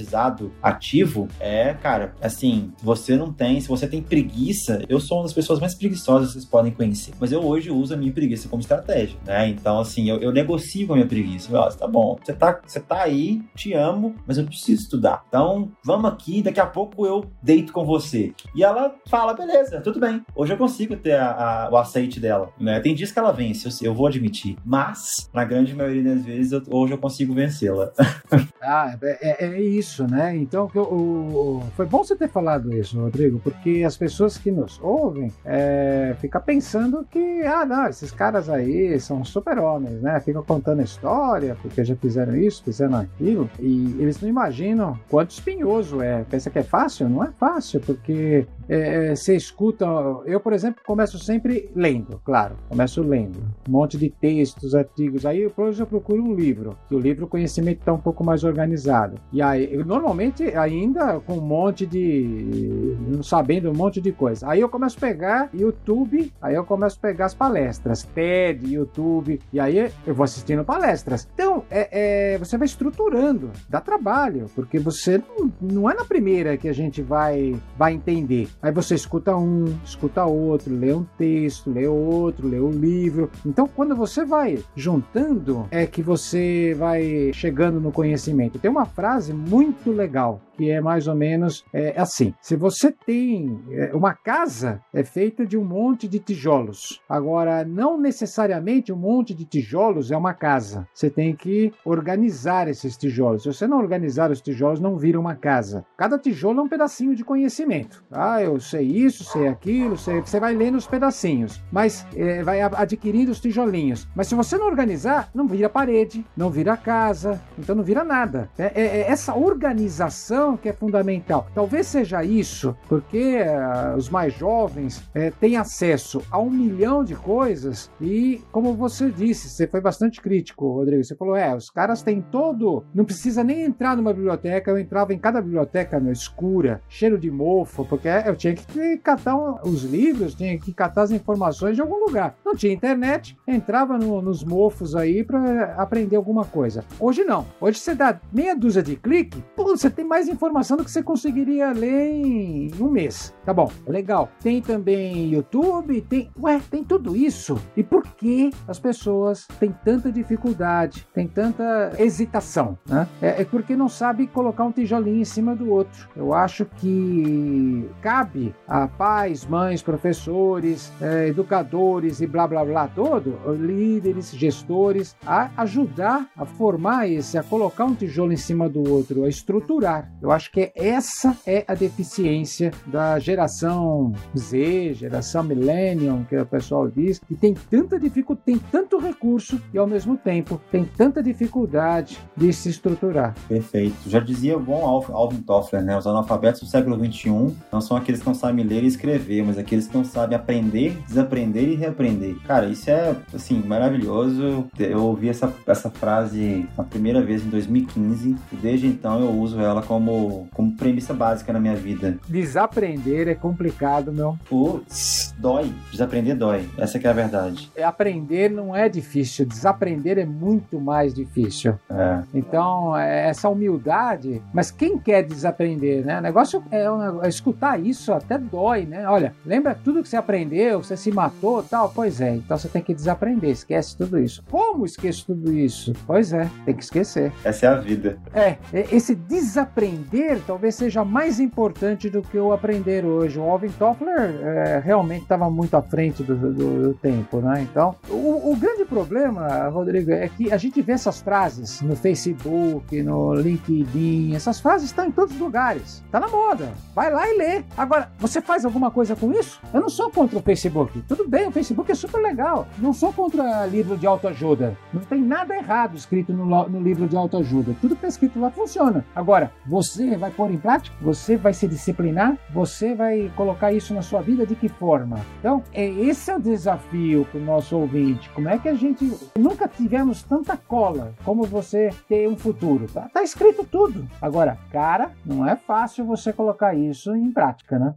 [0.62, 5.34] ativo é, cara, assim, você não tem, se você tem preguiça, eu sou uma das
[5.34, 8.62] pessoas mais preguiçosas que vocês podem conhecer, mas eu hoje uso a minha preguiça como
[8.62, 9.48] estratégia, né?
[9.48, 11.52] Então, assim, eu, eu negocio com a minha preguiça.
[11.52, 15.24] Eu, tá bom, você tá, você tá aí, te amo, mas eu preciso estudar.
[15.28, 18.34] Então, vamos aqui, daqui a pouco eu deito com você.
[18.56, 20.24] E ela fala, beleza, tudo bem.
[20.36, 21.32] Hoje eu consigo ter a,
[21.66, 22.80] a, o aceite dela, né?
[22.80, 24.58] Tem dias que ela vence, eu, eu vou admitir.
[24.66, 27.92] Mas, na grande maioria das vezes, eu, hoje eu consigo vencê-la.
[28.62, 30.36] ah, é, é, é, isso, né?
[30.36, 34.80] Então, o, o, foi bom você ter falado isso, Rodrigo, porque as pessoas que nos
[34.82, 40.20] ouvem é, ficam pensando que, ah, não, esses caras aí são super-homens, né?
[40.20, 46.02] Ficam contando história, porque já fizeram isso, fizeram aquilo, e eles não imaginam quanto espinhoso
[46.02, 46.24] é.
[46.30, 47.10] Pensa que é fácil?
[47.10, 49.86] Não é fácil, porque é, você escuta.
[50.26, 53.40] Eu, por exemplo, começo sempre lendo, claro, começo lendo.
[53.68, 55.26] Um monte de textos, artigos.
[55.26, 58.44] Aí depois eu procuro um livro, que o livro o conhecimento está um pouco mais
[58.44, 59.20] organizado.
[59.34, 62.96] E aí, eu, normalmente, ainda com um monte de.
[63.24, 64.48] sabendo um monte de coisa.
[64.48, 69.40] Aí eu começo a pegar YouTube, aí eu começo a pegar as palestras, TED, YouTube,
[69.52, 71.28] e aí eu vou assistindo palestras.
[71.34, 76.56] Então, é, é você vai estruturando, dá trabalho, porque você não, não é na primeira
[76.56, 78.48] que a gente vai, vai entender.
[78.62, 83.32] Aí você escuta um, escuta outro, lê um texto, lê outro, lê um livro.
[83.46, 88.60] Então, quando você vai juntando, é que você vai chegando no conhecimento.
[88.60, 93.58] Tem uma frase muito legal que é mais ou menos é, assim: se você tem
[93.72, 97.02] é, uma casa é feita de um monte de tijolos.
[97.08, 100.86] Agora, não necessariamente um monte de tijolos é uma casa.
[100.94, 103.44] Você tem que organizar esses tijolos.
[103.44, 105.86] Se você não organizar os tijolos, não vira uma casa.
[105.96, 108.04] Cada tijolo é um pedacinho de conhecimento.
[108.12, 110.20] Ah, eu sei isso, sei aquilo, sei...
[110.20, 114.10] você vai lendo os pedacinhos, mas é, vai adquirindo os tijolinhos.
[114.14, 118.50] Mas se você não organizar, não vira parede, não vira casa, então não vira nada.
[118.58, 121.48] É, é, é essa organização que é fundamental.
[121.54, 127.16] Talvez seja isso, porque uh, os mais jovens uh, têm acesso a um milhão de
[127.16, 131.04] coisas e, como você disse, você foi bastante crítico, Rodrigo.
[131.04, 132.84] Você falou, é, os caras têm todo.
[132.94, 134.72] Não precisa nem entrar numa biblioteca.
[134.72, 139.36] Eu entrava em cada biblioteca meu, escura, cheiro de mofo, porque eu tinha que catar
[139.64, 142.36] os livros, tinha que catar as informações de algum lugar.
[142.46, 146.84] Não tinha internet, entrava no, nos mofos aí para aprender alguma coisa.
[147.00, 147.46] Hoje não.
[147.60, 150.92] Hoje você dá meia dúzia de clique, pô, você tem mais informações informação do que
[150.92, 153.34] você conseguiria ler em um mês.
[153.46, 154.30] Tá bom, legal.
[154.42, 156.32] Tem também YouTube, tem.
[156.42, 157.60] Ué, tem tudo isso.
[157.76, 162.78] E por que as pessoas têm tanta dificuldade, têm tanta hesitação?
[162.88, 163.06] Né?
[163.22, 166.08] É, é porque não sabe colocar um tijolinho em cima do outro.
[166.16, 173.38] Eu acho que cabe a pais, mães, professores, é, educadores e blá blá blá todo,
[173.58, 179.26] líderes, gestores, a ajudar a formar esse, a colocar um tijolo em cima do outro,
[179.26, 180.10] a estruturar.
[180.22, 186.90] Eu acho que essa é a deficiência da geração Z, geração Millennium, que o pessoal
[186.90, 192.20] diz, que tem tanta dificuldade, tem tanto recurso e ao mesmo tempo tem tanta dificuldade
[192.36, 193.34] de se estruturar.
[193.48, 193.96] Perfeito.
[194.08, 195.98] Já dizia o bom Alvin Toffler, né?
[195.98, 199.58] Os analfabetos do século XXI não são aqueles que não sabem ler e escrever, mas
[199.58, 202.36] aqueles que não sabem aprender, desaprender e reaprender.
[202.46, 204.68] Cara, isso é, assim, maravilhoso.
[204.78, 209.60] Eu ouvi essa, essa frase a primeira vez em 2015 e desde então eu uso
[209.60, 210.09] ela como
[210.52, 212.18] como, premissa básica na minha vida.
[212.28, 214.38] Desaprender é complicado, meu.
[214.48, 215.72] Putz, dói.
[215.92, 216.68] Desaprender dói.
[216.78, 217.72] Essa que é a verdade.
[217.76, 221.78] É, aprender não é difícil, desaprender é muito mais difícil.
[221.90, 222.22] É.
[222.34, 226.20] Então, é essa humildade, mas quem quer desaprender, né?
[226.20, 226.86] O negócio é,
[227.24, 229.08] é escutar isso até dói, né?
[229.08, 231.92] Olha, lembra tudo que você aprendeu, você se matou tal?
[231.94, 234.44] Pois é, então você tem que desaprender, esquece tudo isso.
[234.50, 235.94] Como esqueço tudo isso?
[236.06, 237.32] Pois é, tem que esquecer.
[237.44, 238.18] Essa é a vida.
[238.34, 238.58] É,
[238.92, 243.40] esse desaprender aprender talvez seja mais importante do que o aprender hoje.
[243.40, 247.68] O Alvin Toffler é, realmente estava muito à frente do, do, do, tempo, né?
[247.70, 253.02] Então, o, o, grande problema, Rodrigo, é que a gente vê essas frases no Facebook,
[253.02, 256.04] no LinkedIn, essas frases estão em todos os lugares.
[256.12, 256.72] Tá na moda.
[256.96, 257.64] Vai lá e lê.
[257.78, 259.60] Agora, você faz alguma coisa com isso?
[259.74, 261.02] Eu não sou contra o Facebook.
[261.08, 262.68] Tudo bem, o Facebook é super legal.
[262.78, 264.78] Não sou contra livro de autoajuda.
[264.94, 267.76] Não tem nada errado escrito no, no livro de autoajuda.
[267.82, 269.06] Tudo que está escrito lá funciona.
[269.16, 270.96] Agora, você você vai pôr em prática?
[271.02, 272.38] Você vai se disciplinar?
[272.52, 275.20] Você vai colocar isso na sua vida de que forma?
[275.40, 278.30] Então, é, esse é o desafio para o nosso ouvinte.
[278.30, 282.88] Como é que a gente nunca tivemos tanta cola como você ter um futuro?
[282.88, 284.08] Tá, tá escrito tudo.
[284.22, 287.96] Agora, cara, não é fácil você colocar isso em prática, né?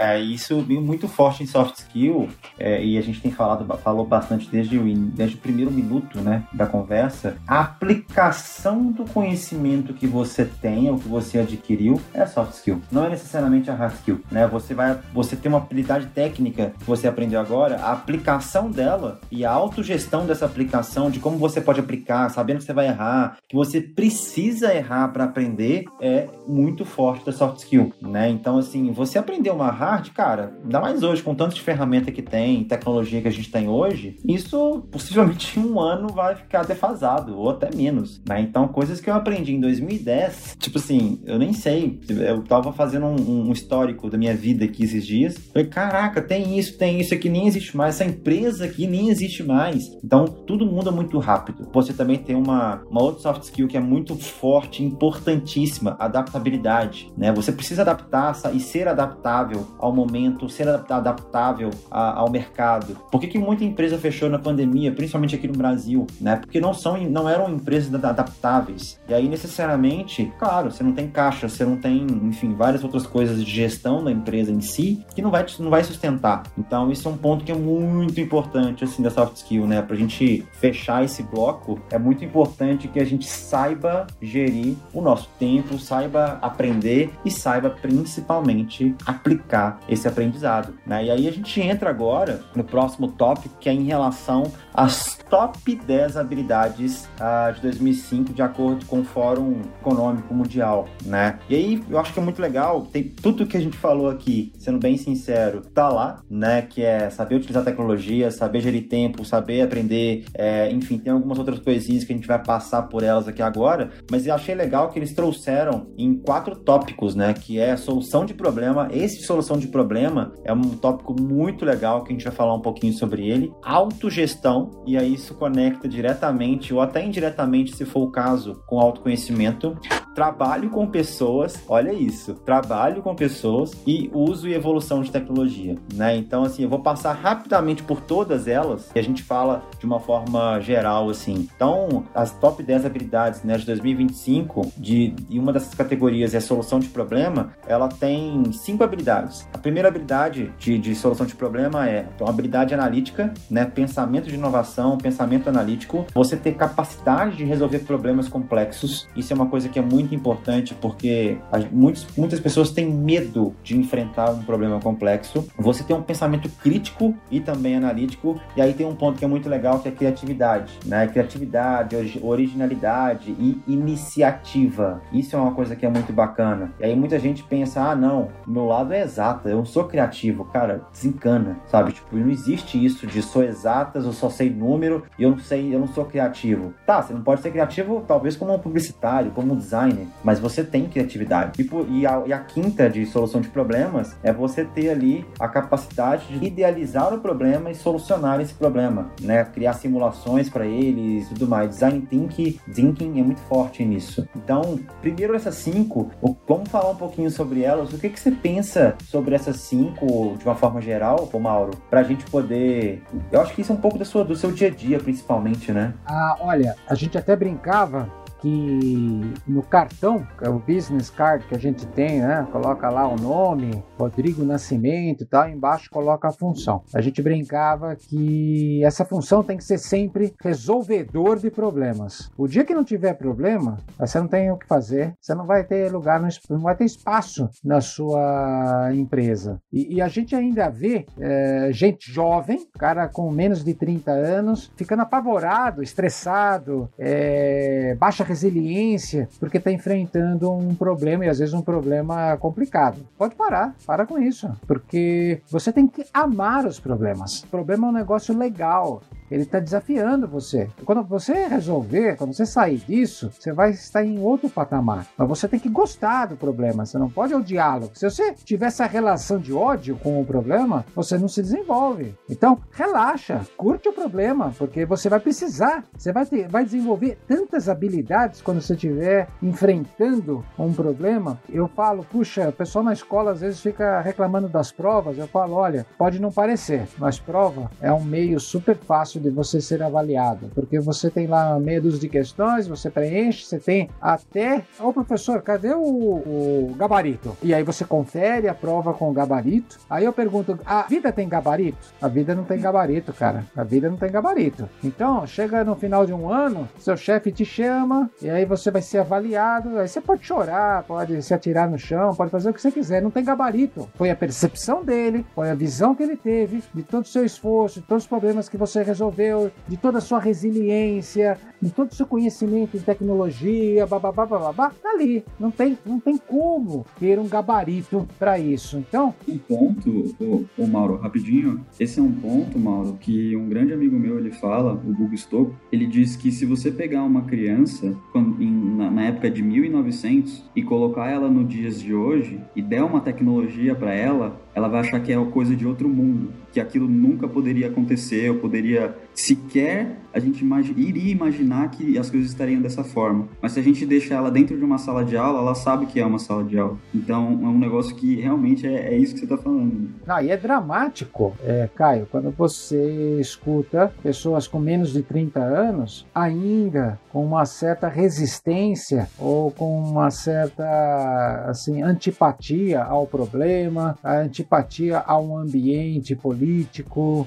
[0.00, 2.26] É, isso muito forte em soft skill,
[2.58, 6.42] é, e a gente tem falado falou bastante desde o, desde o primeiro minuto né,
[6.54, 7.36] da conversa.
[7.46, 12.80] A aplicação do conhecimento que você tem, ou que você adquiriu, é soft skill.
[12.90, 14.22] Não é necessariamente a hard skill.
[14.30, 14.46] Né?
[14.46, 19.44] Você vai você tem uma habilidade técnica que você aprendeu agora, a aplicação dela e
[19.44, 23.54] a autogestão dessa aplicação, de como você pode aplicar, sabendo que você vai errar, que
[23.54, 27.92] você precisa errar para aprender, é muito forte da soft skill.
[28.00, 28.30] Né?
[28.30, 32.12] Então, assim, você aprendeu uma hard hard, cara, ainda mais hoje, com tanto de ferramenta
[32.12, 36.64] que tem, tecnologia que a gente tem hoje, isso possivelmente em um ano vai ficar
[36.64, 38.40] defasado, ou até menos, né?
[38.40, 43.06] Então, coisas que eu aprendi em 2010, tipo assim, eu nem sei, eu tava fazendo
[43.06, 47.12] um, um histórico da minha vida aqui esses dias, falei, caraca, tem isso, tem isso
[47.12, 49.84] aqui, nem existe mais, essa empresa aqui nem existe mais.
[50.04, 51.68] Então, tudo muda muito rápido.
[51.72, 57.32] Você também tem uma, uma outra soft skill que é muito forte, importantíssima, adaptabilidade, né?
[57.32, 62.96] Você precisa adaptar e ser adaptável ao momento, ser adaptável a, ao mercado.
[63.10, 66.36] Por que, que muita empresa fechou na pandemia, principalmente aqui no Brasil, né?
[66.36, 69.00] Porque não são, não eram empresas adaptáveis.
[69.08, 73.44] E aí necessariamente, claro, você não tem caixa, você não tem, enfim, várias outras coisas
[73.44, 76.42] de gestão da empresa em si que não vai não vai sustentar.
[76.56, 79.82] Então isso é um ponto que é muito importante assim da soft skill, né?
[79.82, 85.28] Pra gente fechar esse bloco, é muito importante que a gente saiba gerir o nosso
[85.38, 90.74] tempo, saiba aprender e saiba principalmente aplicar esse aprendizado.
[90.86, 91.04] Né?
[91.04, 95.74] E aí a gente entra agora no próximo tópico, que é em relação às top
[95.74, 100.88] 10 habilidades uh, de 2005, de acordo com o Fórum Econômico Mundial.
[101.04, 101.38] Né?
[101.48, 104.52] E aí eu acho que é muito legal, tem tudo que a gente falou aqui,
[104.58, 106.62] sendo bem sincero, tá lá, né?
[106.62, 111.58] Que é saber utilizar tecnologia, saber gerir tempo, saber aprender, é, enfim, tem algumas outras
[111.60, 114.98] coisinhas que a gente vai passar por elas aqui agora, mas eu achei legal que
[114.98, 117.32] eles trouxeram em quatro tópicos, né?
[117.32, 118.88] Que é solução de problema.
[118.92, 122.60] Esse solução de problema é um tópico muito legal que a gente vai falar um
[122.60, 123.52] pouquinho sobre ele.
[123.62, 129.76] Autogestão, e aí isso conecta diretamente ou até indiretamente, se for o caso, com autoconhecimento.
[130.20, 136.14] Trabalho com pessoas, olha isso, trabalho com pessoas e uso e evolução de tecnologia, né?
[136.14, 139.98] Então, assim, eu vou passar rapidamente por todas elas e a gente fala de uma
[139.98, 141.48] forma geral, assim.
[141.56, 146.42] Então, as top 10 habilidades né, de 2025, de, e uma dessas categorias é a
[146.42, 149.48] solução de problema, ela tem cinco habilidades.
[149.54, 153.64] A primeira habilidade de, de solução de problema é então, habilidade analítica, né?
[153.64, 156.04] Pensamento de inovação, pensamento analítico.
[156.12, 159.08] Você ter capacidade de resolver problemas complexos.
[159.16, 161.38] Isso é uma coisa que é muito importante porque
[161.70, 165.46] muitos, muitas pessoas têm medo de enfrentar um problema complexo.
[165.58, 168.40] Você tem um pensamento crítico e também analítico.
[168.56, 171.06] E aí tem um ponto que é muito legal que é a criatividade, né?
[171.06, 175.00] Criatividade, originalidade e iniciativa.
[175.12, 176.72] Isso é uma coisa que é muito bacana.
[176.78, 180.44] E aí muita gente pensa, ah, não, meu lado é exata, eu não sou criativo.
[180.46, 181.92] Cara, desencana, sabe?
[181.92, 185.74] Tipo, não existe isso de sou exatas, eu só sei número e eu não sei,
[185.74, 186.74] eu não sou criativo.
[186.86, 189.89] Tá, você não pode ser criativo talvez como um publicitário, como um designer,
[190.22, 191.52] mas você tem criatividade.
[191.52, 195.48] Tipo, e a, e a quinta de solução de problemas é você ter ali a
[195.48, 199.44] capacidade de idealizar o problema e solucionar esse problema, né?
[199.44, 201.70] Criar simulações para eles e tudo mais.
[201.70, 204.28] Design thinking, thinking é muito forte nisso.
[204.36, 206.10] Então, primeiro essas cinco,
[206.46, 207.92] vamos falar um pouquinho sobre elas.
[207.92, 211.72] O que, que você pensa sobre essas cinco de uma forma geral, Mauro?
[211.88, 213.02] Pra gente poder.
[213.32, 215.94] Eu acho que isso é um pouco do seu dia a dia, principalmente, né?
[216.06, 221.54] Ah, olha, a gente até brincava que no cartão, que é o business card que
[221.54, 222.46] a gente tem, né?
[222.50, 226.82] Coloca lá o nome, Rodrigo Nascimento e tal, embaixo coloca a função.
[226.94, 232.30] A gente brincava que essa função tem que ser sempre resolvedor de problemas.
[232.36, 235.64] O dia que não tiver problema, você não tem o que fazer, você não vai
[235.64, 239.60] ter lugar, não vai ter espaço na sua empresa.
[239.72, 244.72] E, e a gente ainda vê é, gente jovem, cara com menos de 30 anos,
[244.76, 251.62] ficando apavorado, estressado, é, baixa resiliência, porque está enfrentando um problema e às vezes um
[251.62, 253.06] problema complicado.
[253.18, 257.42] Pode parar, para com isso, porque você tem que amar os problemas.
[257.42, 259.02] O problema é um negócio legal.
[259.30, 260.68] Ele está desafiando você.
[260.84, 265.06] Quando você resolver, quando você sair disso, você vai estar em outro patamar.
[265.16, 267.90] Mas você tem que gostar do problema, você não pode odiá-lo.
[267.94, 272.14] Se você tiver essa relação de ódio com o problema, você não se desenvolve.
[272.28, 277.68] Então, relaxa, curte o problema, porque você vai precisar, você vai, ter, vai desenvolver tantas
[277.68, 281.38] habilidades quando você estiver enfrentando um problema.
[281.48, 285.18] Eu falo, puxa, o pessoal na escola às vezes fica reclamando das provas.
[285.18, 289.60] Eu falo, olha, pode não parecer, mas prova é um meio super fácil de você
[289.60, 294.64] ser avaliado, porque você tem lá meia de questões, você preenche, você tem até.
[294.78, 297.36] Ô oh, professor, cadê o, o, gabarito?
[297.42, 299.78] E aí você confere a prova com o gabarito.
[299.88, 301.78] Aí eu pergunto: a vida tem gabarito?
[302.00, 303.44] A vida não tem gabarito, cara.
[303.56, 304.68] A vida não tem gabarito.
[304.82, 308.82] Então, chega no final de um ano, seu chefe te chama, e aí você vai
[308.82, 309.78] ser avaliado.
[309.78, 313.02] Aí você pode chorar, pode se atirar no chão, pode fazer o que você quiser,
[313.02, 313.88] não tem gabarito.
[313.94, 317.80] Foi a percepção dele, foi a visão que ele teve de todo o seu esforço,
[317.80, 321.90] de todos os problemas que você resolveu desenvolveu, de toda a sua resiliência, de todo
[321.90, 325.24] o seu conhecimento em tecnologia, babá, babá, tá ali.
[325.38, 328.78] Não tem, não tem como ter um gabarito para isso.
[328.78, 329.14] Então.
[329.28, 330.14] Um ponto,
[330.56, 331.64] o, Mauro, rapidinho.
[331.78, 335.54] Esse é um ponto, Mauro, que um grande amigo meu ele fala, o Google Stocco,
[335.70, 340.44] ele diz que se você pegar uma criança quando, em, na, na época de 1900
[340.54, 344.80] e colocar ela no dias de hoje e der uma tecnologia para ela, ela vai
[344.80, 349.96] achar que é coisa de outro mundo, que aquilo nunca poderia acontecer, ou poderia sequer
[350.12, 350.44] a gente
[350.76, 353.28] iria imaginar que as coisas estariam dessa forma.
[353.40, 356.00] Mas se a gente deixar ela dentro de uma sala de aula, ela sabe que
[356.00, 356.76] é uma sala de aula.
[356.94, 359.90] Então é um negócio que realmente é, é isso que você está falando.
[360.06, 366.06] Ah, e é dramático, é, Caio, quando você escuta pessoas com menos de 30 anos
[366.14, 375.36] ainda com uma certa resistência ou com uma certa assim antipatia ao problema, antipatia ao
[375.36, 377.26] ambiente político,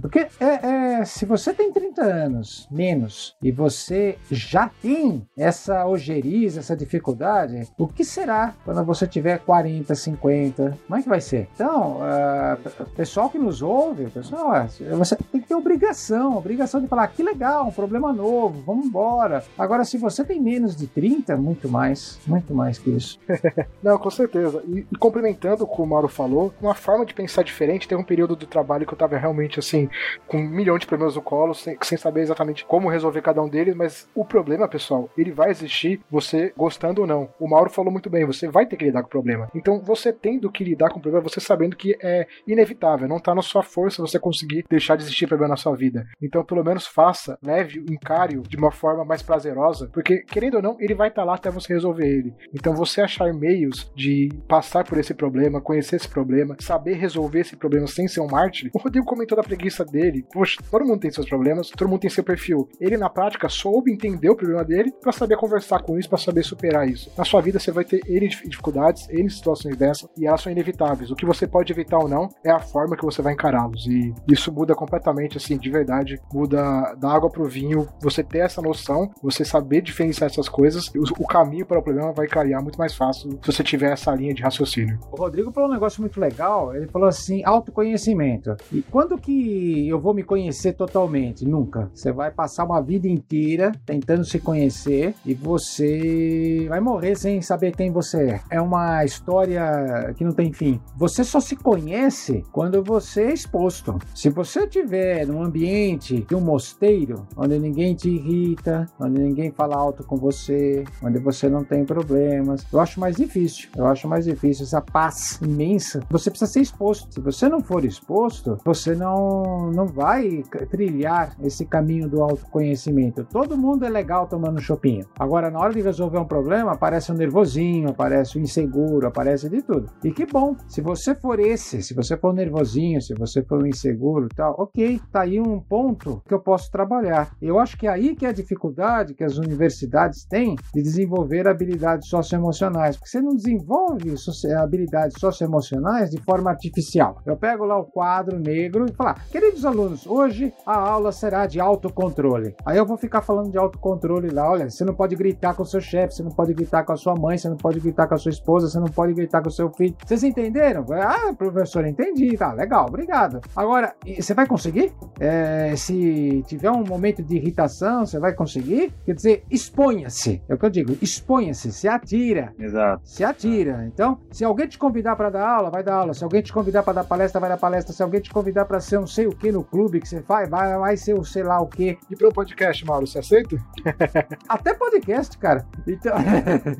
[0.00, 6.60] porque é, é, se você tem 30 anos menos e você já tem essa ojeriza,
[6.60, 10.78] essa dificuldade, o que será quando você tiver 40, 50?
[10.86, 11.48] Como é que vai ser?
[11.54, 17.08] Então, uh, pessoal que nos ouve, pessoal, você tem que ter obrigação, obrigação de falar
[17.08, 19.44] que legal, um problema novo, vamos embora.
[19.56, 23.18] Agora, se você tem menos de 30, muito mais, muito mais que isso.
[23.82, 24.62] Não, com certeza.
[24.66, 28.04] E, e complementando o que o Mauro falou, uma forma de pensar diferente, tem um
[28.04, 29.88] período do trabalho que eu tava realmente assim,
[30.26, 33.48] com um milhão de problemas no colo, sem, sem saber exatamente como resolver cada um
[33.48, 37.28] deles, mas o problema, pessoal, ele vai existir, você gostando ou não.
[37.38, 39.48] O Mauro falou muito bem, você vai ter que lidar com o problema.
[39.54, 43.34] Então, você tendo que lidar com o problema, você sabendo que é inevitável, não tá
[43.34, 46.06] na sua força você conseguir deixar de existir problema na sua vida.
[46.22, 50.76] Então, pelo menos faça, leve, encare de uma forma mais prazerosa, porque, querendo ou não,
[50.80, 52.34] ele vai estar tá lá até você resolver ele.
[52.54, 57.56] Então, você achar meios de passar por esse problema, conhecer esse problema, saber resolver esse
[57.56, 58.70] problema sem ser um mártir.
[58.72, 60.24] O Rodrigo comentou da preguiça dele.
[60.32, 62.68] Poxa, todo mundo tem seus problemas, todo mundo tem seu perfil.
[62.80, 66.42] Ele, na prática, soube entender o problema dele para saber conversar com isso, para saber
[66.42, 67.10] superar isso.
[67.16, 71.10] Na sua vida, você vai ter N dificuldades, N situações dessas, e elas são inevitáveis.
[71.10, 73.86] O que você pode evitar ou não é a forma que você vai encará-los.
[73.86, 76.20] E isso muda completamente, assim, de verdade.
[76.32, 77.88] Muda da água pro vinho.
[78.00, 82.26] Você ter essa noção, você saber diferenciar essas coisas, o caminho para o problema vai
[82.26, 84.98] clarear muito mais fácil se você tiver essa linha de raciocínio.
[85.10, 86.74] O Rodrigo falou um negócio muito legal.
[86.74, 88.56] Ele falou assim: autoconhecimento.
[88.72, 91.46] E quando que eu vou me conhecer totalmente?
[91.46, 91.90] Nunca.
[91.94, 97.74] Você vai passar uma vida inteira tentando se conhecer e você vai morrer sem saber
[97.74, 98.40] quem você é.
[98.50, 100.80] É uma história que não tem fim.
[100.96, 103.98] Você só se conhece quando você é exposto.
[104.14, 109.76] Se você estiver num ambiente de um mosteiro, onde ninguém te irrita, onde ninguém fala
[109.76, 113.68] alto com você, onde você não tem problemas, eu acho mais difícil.
[113.76, 116.00] Eu acho mais difícil essa paz imensa.
[116.10, 117.12] Você precisa ser exposto.
[117.12, 123.24] Se você não for exposto, você não, não vai trilhar esse caminho do autoconhecimento.
[123.24, 125.06] Todo mundo é legal tomando chopinho.
[125.18, 129.62] Agora, na hora de resolver um problema, aparece um nervosinho, aparece um inseguro, aparece de
[129.62, 129.90] tudo.
[130.04, 133.66] E que bom, se você for esse, se você for nervosinho, se você for um
[133.66, 137.30] inseguro tal, ok, tá aí um ponto que eu posso trabalhar.
[137.40, 141.48] Eu acho que é aí que é a dificuldade que as universidades têm de desenvolver
[141.48, 144.14] habilidades socioemocionais, porque você não desenvolve
[144.56, 147.20] habilidades socioemocionais de forma artificial.
[147.24, 151.46] Eu pego lá o quadro negro e falar, ah, queridos alunos, hoje a aula será
[151.46, 152.54] de autocontrole.
[152.64, 155.66] Aí eu vou ficar falando de autocontrole lá, olha, você não pode gritar com o
[155.66, 158.14] seu chefe, você não pode gritar com a sua mãe, você não pode gritar com
[158.14, 159.94] a sua esposa, você não pode gritar com o seu filho.
[160.04, 160.84] Vocês entenderam?
[160.92, 163.40] Ah, professor, entendi, tá, legal, obrigado.
[163.54, 164.92] Agora, você vai conseguir?
[165.18, 168.92] É, se tiver um momento de irritação, você vai conseguir?
[169.04, 170.42] Quer dizer, exponha-se.
[170.48, 172.52] É o que eu digo, exponha-se, se atira.
[172.58, 173.02] Exato.
[173.04, 173.84] Se atira.
[173.86, 176.14] Então, se alguém te convidar para dar aula, vai dar aula.
[176.14, 177.92] Se alguém te convidar para dar palestra, vai dar palestra.
[177.92, 180.45] Se alguém te convidar para ser um sei o que no clube que você faz,
[180.46, 181.98] vai, vai ser o sei lá o que.
[182.10, 183.56] E para o podcast, Mauro, você aceita?
[184.48, 185.66] Até podcast, cara.
[185.86, 186.14] Então,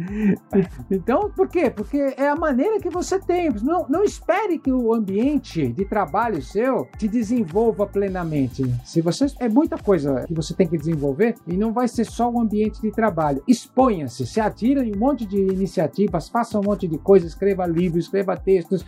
[0.90, 1.70] então, por quê?
[1.70, 3.50] Porque é a maneira que você tem.
[3.62, 8.64] Não, não espere que o ambiente de trabalho seu te desenvolva plenamente.
[8.84, 12.30] Se você é muita coisa que você tem que desenvolver e não vai ser só
[12.30, 13.42] o ambiente de trabalho.
[13.46, 18.04] Exponha-se, se atira em um monte de iniciativas, faça um monte de coisas, escreva livros,
[18.04, 18.84] escreva textos,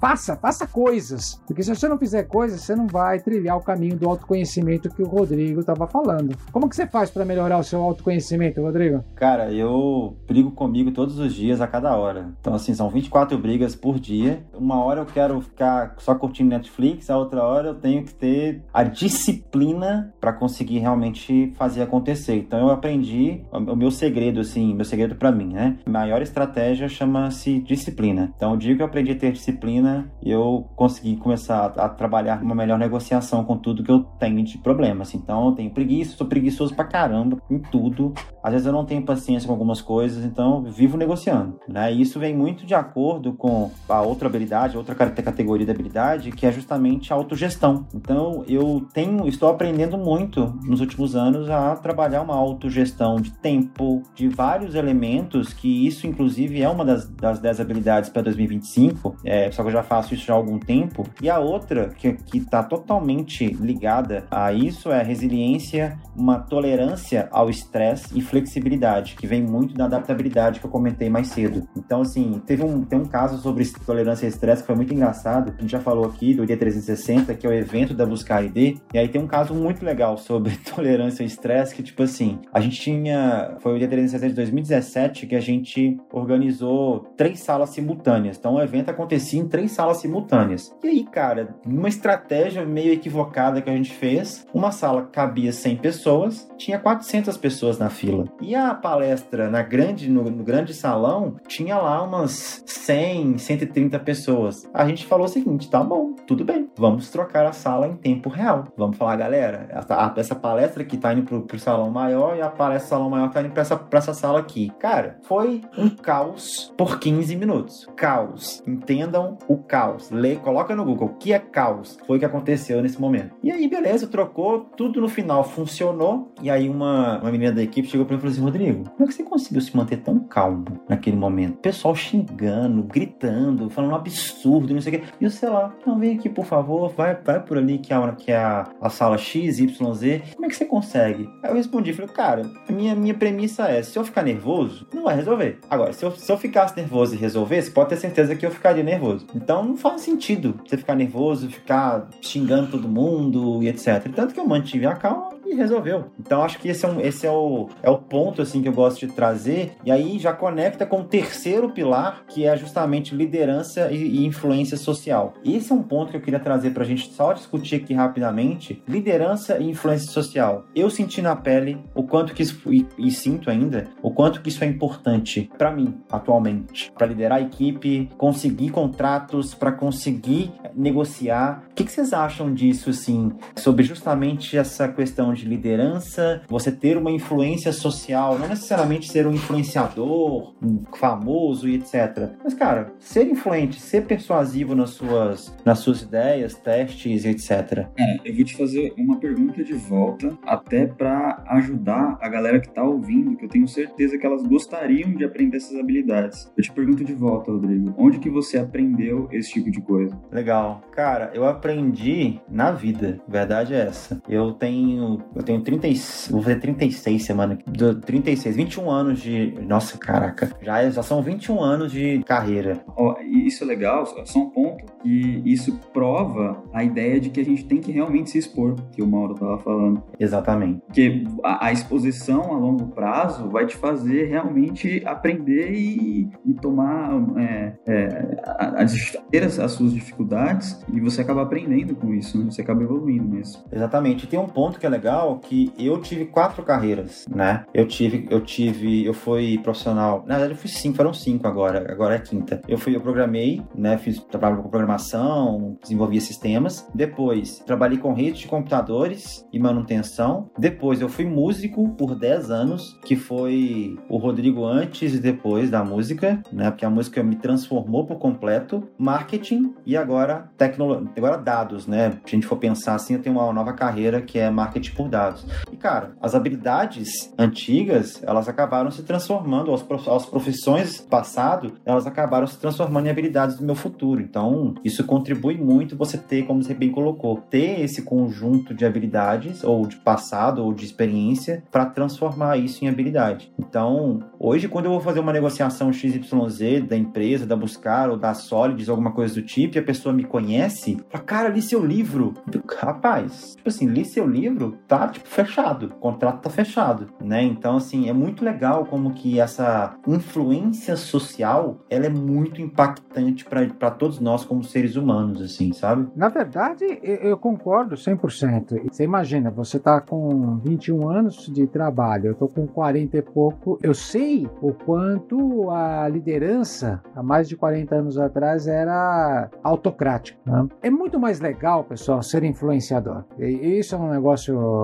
[0.00, 1.40] faça, faça coisas.
[1.46, 5.02] Porque se você não fizer coisas, você não vai trilhar o caminho do autoconhecimento que
[5.02, 6.36] o Rodrigo estava falando.
[6.52, 9.04] Como que você faz para melhorar o seu autoconhecimento, Rodrigo?
[9.14, 12.32] Cara, eu brigo comigo todos os dias, a cada hora.
[12.40, 14.44] Então, assim, são 24 brigas por dia.
[14.54, 18.62] Uma hora eu quero ficar só curtindo Netflix, a outra hora eu tenho que ter
[18.72, 22.36] a disciplina para conseguir realmente fazer acontecer.
[22.36, 25.78] Então, eu aprendi o meu segredo, assim, meu segredo para mim, né?
[25.88, 28.32] Maior estratégia chama-se disciplina.
[28.36, 32.54] Então, o dia que eu aprendi a ter disciplina, eu consegui começar a trabalhar uma
[32.54, 35.02] melhor negociação com tudo tudo que eu tenho de problema.
[35.02, 35.18] Assim.
[35.18, 38.14] Então eu tenho preguiça, sou preguiçoso pra caramba em tudo.
[38.42, 41.58] Às vezes eu não tenho paciência com algumas coisas, então vivo negociando.
[41.68, 41.92] Né?
[41.92, 46.46] E isso vem muito de acordo com a outra habilidade, outra categoria da habilidade, que
[46.46, 47.86] é justamente a autogestão.
[47.94, 54.02] Então eu tenho, estou aprendendo muito nos últimos anos a trabalhar uma autogestão de tempo,
[54.14, 59.50] de vários elementos, que isso inclusive é uma das, das 10 habilidades para 2025, é,
[59.50, 61.06] só que eu já faço isso já há algum tempo.
[61.20, 67.48] E a outra, que está totalmente ligada a isso, é a resiliência, uma tolerância ao
[67.48, 71.66] estresse e flexibilidade, que vem muito da adaptabilidade que eu comentei mais cedo.
[71.76, 75.54] Então, assim, teve um, tem um caso sobre tolerância e estresse que foi muito engraçado.
[75.56, 78.78] A gente já falou aqui do dia 360, que é o evento da Buscar ID.
[78.92, 82.60] E aí tem um caso muito legal sobre tolerância e estresse, que, tipo assim, a
[82.60, 83.56] gente tinha.
[83.60, 88.36] Foi o dia 360 de 2017 que a gente organizou três salas simultâneas.
[88.36, 90.74] Então, o evento acontecia em três salas simultâneas.
[90.82, 95.76] E aí, cara, numa estratégia meio equivocada que a gente fez, uma sala cabia 100
[95.76, 98.24] pessoas, tinha 400 pessoas na fila.
[98.40, 104.68] E a palestra na grande, no, no grande salão tinha lá umas 100, 130 pessoas.
[104.72, 108.28] A gente falou o seguinte: tá bom, tudo bem, vamos trocar a sala em tempo
[108.28, 108.64] real.
[108.76, 112.48] Vamos falar, galera, essa, essa palestra aqui tá indo pro, pro salão maior e a
[112.48, 114.72] palestra do salão maior tá indo pra essa, pra essa sala aqui.
[114.78, 117.88] Cara, foi um caos por 15 minutos.
[117.96, 118.62] Caos.
[118.66, 120.10] Entendam o caos.
[120.10, 121.98] Lê, coloca no Google o que é caos.
[122.06, 123.34] Foi o que aconteceu nesse momento.
[123.42, 126.32] E aí, beleza, trocou, tudo no final funcionou.
[126.42, 129.04] E aí, uma, uma menina da equipe chegou pra mim e falou assim: Rodrigo, como
[129.04, 131.58] é que você conseguiu se manter tão calmo naquele momento?
[131.58, 135.06] Pessoal xingando, gritando, falando um absurdo, não sei o quê.
[135.20, 138.12] E eu sei lá, não, vem aqui, por favor, vai, vai por ali que é,
[138.12, 140.22] que é a, a sala X, Y, Z.
[140.34, 141.28] Como é que você consegue?
[141.42, 145.04] Aí eu respondi, falei, cara, a minha, minha premissa é: se eu ficar nervoso, não
[145.04, 145.58] vai resolver.
[145.68, 148.82] Agora, se eu, se eu ficasse nervoso e resolvesse, pode ter certeza que eu ficaria
[148.82, 149.26] nervoso.
[149.34, 154.08] Então não faz sentido você ficar nervoso, ficar xingando todo mundo e etc.
[154.14, 156.06] Tanto que eu mantive a calma e resolveu.
[156.18, 158.72] Então acho que esse é, um, esse é, o, é o ponto assim que eu
[158.72, 159.72] gosto de trazer.
[159.84, 164.76] E aí já conecta com o terceiro pilar, que é justamente liderança e, e influência
[164.76, 165.34] social.
[165.44, 168.82] Esse é um ponto que eu queria trazer para a gente só discutir aqui rapidamente.
[168.86, 170.64] Liderança e influência social.
[170.74, 174.48] Eu senti na pele o quanto que isso e, e sinto ainda o quanto que
[174.48, 181.64] isso é importante para mim atualmente, para liderar a equipe, conseguir contratos, para conseguir negociar.
[181.70, 186.96] O que, que vocês acham disso, assim, sobre justamente essa questão de liderança, você ter
[186.96, 192.30] uma influência social, não necessariamente ser um influenciador, um famoso e etc.
[192.42, 197.86] Mas, cara, ser influente, ser persuasivo nas suas, nas suas ideias, testes, etc.
[197.98, 202.70] É, eu vou te fazer uma pergunta de volta, até para ajudar a galera que
[202.70, 206.50] tá ouvindo, que eu tenho certeza que elas gostariam de aprender essas habilidades.
[206.56, 210.18] Eu te pergunto de volta, Rodrigo, onde que você aprendeu esse tipo de coisa?
[210.30, 210.82] Legal.
[210.92, 214.22] Cara, eu aprendi na vida, verdade é essa.
[214.28, 215.88] Eu tenho eu tenho 30,
[216.30, 217.58] vou fazer 36 semana,
[218.04, 222.82] 36, 21 anos de, nossa, caraca, já, já são 21 anos de carreira.
[222.96, 227.44] Oh, isso é legal, só um ponto, e isso prova a ideia de que a
[227.44, 230.02] gente tem que realmente se expor, que o Mauro tava falando.
[230.18, 230.80] Exatamente.
[230.86, 237.10] Porque a, a exposição a longo prazo vai te fazer realmente aprender e, e tomar,
[237.38, 242.50] é, é, as, ter as, as, suas dificuldades e você acaba aprendendo com isso, né?
[242.50, 243.62] você acaba evoluindo mesmo.
[243.72, 244.26] Exatamente.
[244.26, 247.64] Tem um ponto que é legal legal que eu tive quatro carreiras, né?
[247.74, 250.24] Eu tive, eu tive, eu fui profissional.
[250.26, 252.60] Na verdade, eu fui cinco, foram cinco agora, agora é quinta.
[252.66, 253.98] Eu fui, eu programei, né?
[253.98, 256.88] Fiz trabalho com programação, desenvolvia sistemas.
[256.94, 260.50] Depois, trabalhei com redes de computadores e manutenção.
[260.58, 265.84] Depois, eu fui músico por 10 anos, que foi o Rodrigo antes e depois da
[265.84, 266.70] música, né?
[266.70, 268.88] Porque a música me transformou por completo.
[268.98, 272.10] Marketing e agora tecnologia, agora dados, né?
[272.10, 275.09] Se a gente for pensar assim, eu tenho uma nova carreira que é marketing por
[275.10, 275.44] dados.
[275.70, 282.46] E, cara, as habilidades antigas, elas acabaram se transformando, as, as profissões passado, elas acabaram
[282.46, 284.20] se transformando em habilidades do meu futuro.
[284.20, 289.64] Então, isso contribui muito você ter, como você bem colocou, ter esse conjunto de habilidades,
[289.64, 293.52] ou de passado, ou de experiência, para transformar isso em habilidade.
[293.58, 298.34] Então, hoje, quando eu vou fazer uma negociação XYZ da empresa, da Buscar, ou da
[298.34, 302.34] Solids, alguma coisa do tipo, e a pessoa me conhece, fala, cara, li seu livro.
[302.78, 304.78] Rapaz, tipo assim, li seu livro?
[304.90, 305.86] Tá, tipo, fechado.
[305.86, 307.44] O contrato tá fechado, né?
[307.44, 313.90] Então, assim, é muito legal como que essa influência social, ela é muito impactante para
[313.92, 316.08] todos nós como seres humanos, assim, sabe?
[316.16, 318.90] Na verdade, eu concordo 100%.
[318.90, 323.78] Você imagina, você tá com 21 anos de trabalho, eu tô com 40 e pouco,
[323.80, 330.36] eu sei o quanto a liderança, há mais de 40 anos atrás, era autocrática.
[330.44, 330.66] Né?
[330.82, 333.24] É muito mais legal, pessoal, ser influenciador.
[333.38, 334.79] E isso é um negócio.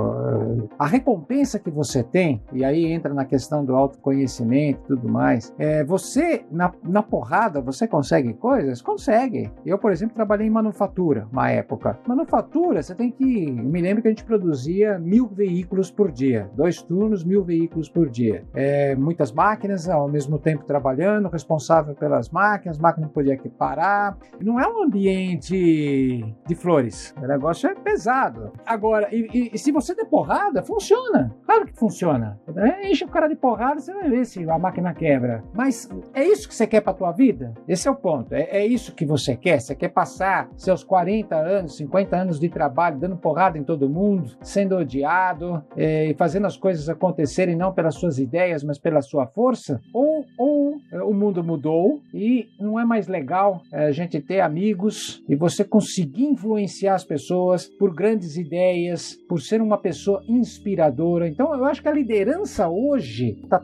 [0.78, 5.54] A recompensa que você tem, e aí entra na questão do autoconhecimento e tudo mais,
[5.58, 8.82] é você, na, na porrada, você consegue coisas?
[8.82, 9.50] Consegue.
[9.64, 11.98] Eu, por exemplo, trabalhei em manufatura, uma época.
[12.06, 13.50] Manufatura, você tem que.
[13.50, 18.08] Me lembro que a gente produzia mil veículos por dia, dois turnos, mil veículos por
[18.08, 18.44] dia.
[18.54, 24.16] É, muitas máquinas ao mesmo tempo trabalhando, responsável pelas máquinas, máquina podia parar.
[24.40, 27.14] Não é um ambiente de flores.
[27.22, 28.52] O negócio é pesado.
[28.64, 31.34] Agora, e, e, e se você der porrada, funciona.
[31.44, 32.38] Claro que funciona.
[32.56, 35.42] É, enche o cara de porrada, você vai ver se a máquina quebra.
[35.52, 37.54] Mas é isso que você quer pra tua vida?
[37.68, 38.32] Esse é o ponto.
[38.32, 39.60] É, é isso que você quer?
[39.60, 44.36] Você quer passar seus 40 anos, 50 anos de trabalho dando porrada em todo mundo,
[44.40, 49.26] sendo odiado é, e fazendo as coisas acontecerem não pelas suas ideias, mas pela sua
[49.26, 49.80] força?
[49.92, 54.40] Ou, ou é, o mundo mudou e não é mais legal é, a gente ter
[54.40, 61.28] amigos e você conseguir influenciar as pessoas por grandes ideias, por ser uma pessoa inspiradora.
[61.28, 63.60] Então, eu acho que a liderança hoje está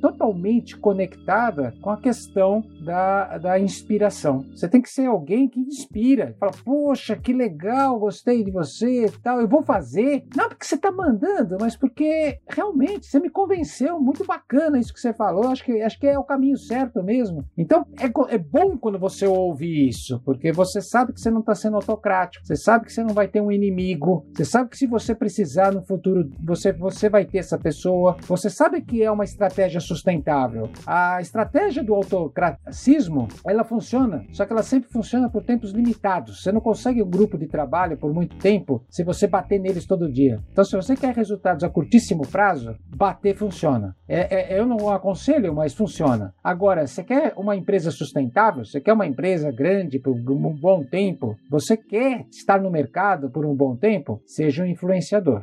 [0.00, 4.44] totalmente conectada com a questão da, da inspiração.
[4.54, 6.34] Você tem que ser alguém que inspira.
[6.38, 9.40] Fala, poxa, que legal, gostei de você tal.
[9.40, 14.00] Eu vou fazer, não porque você está mandando, mas porque realmente você me convenceu.
[14.00, 15.48] Muito bacana isso que você falou.
[15.48, 17.44] Acho que, acho que é o caminho certo mesmo.
[17.56, 21.54] Então, é, é bom quando você ouve isso, porque você sabe que você não está
[21.54, 24.86] sendo autocrático, você sabe que você não vai ter um inimigo, você sabe que se
[24.86, 29.24] você precisar no futuro, você, você vai ter essa pessoa, você sabe que é uma
[29.24, 30.68] estratégia sustentável.
[30.86, 36.42] A estratégia do autocratismo, ela funciona, só que ela sempre funciona por tempos limitados.
[36.42, 40.10] Você não consegue um grupo de trabalho por muito tempo se você bater neles todo
[40.10, 40.40] dia.
[40.50, 43.94] Então, se você quer resultados a curtíssimo prazo, bater funciona.
[44.08, 46.34] É, é, eu não aconselho, mas funciona.
[46.42, 48.64] Agora, você quer uma empresa sustentável?
[48.64, 51.36] Você quer uma empresa grande por um bom tempo?
[51.50, 54.20] Você quer estar no mercado por um bom tempo?
[54.26, 55.35] Seja um influenciador.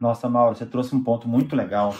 [0.00, 1.94] Nossa, Mauro, você trouxe um ponto muito legal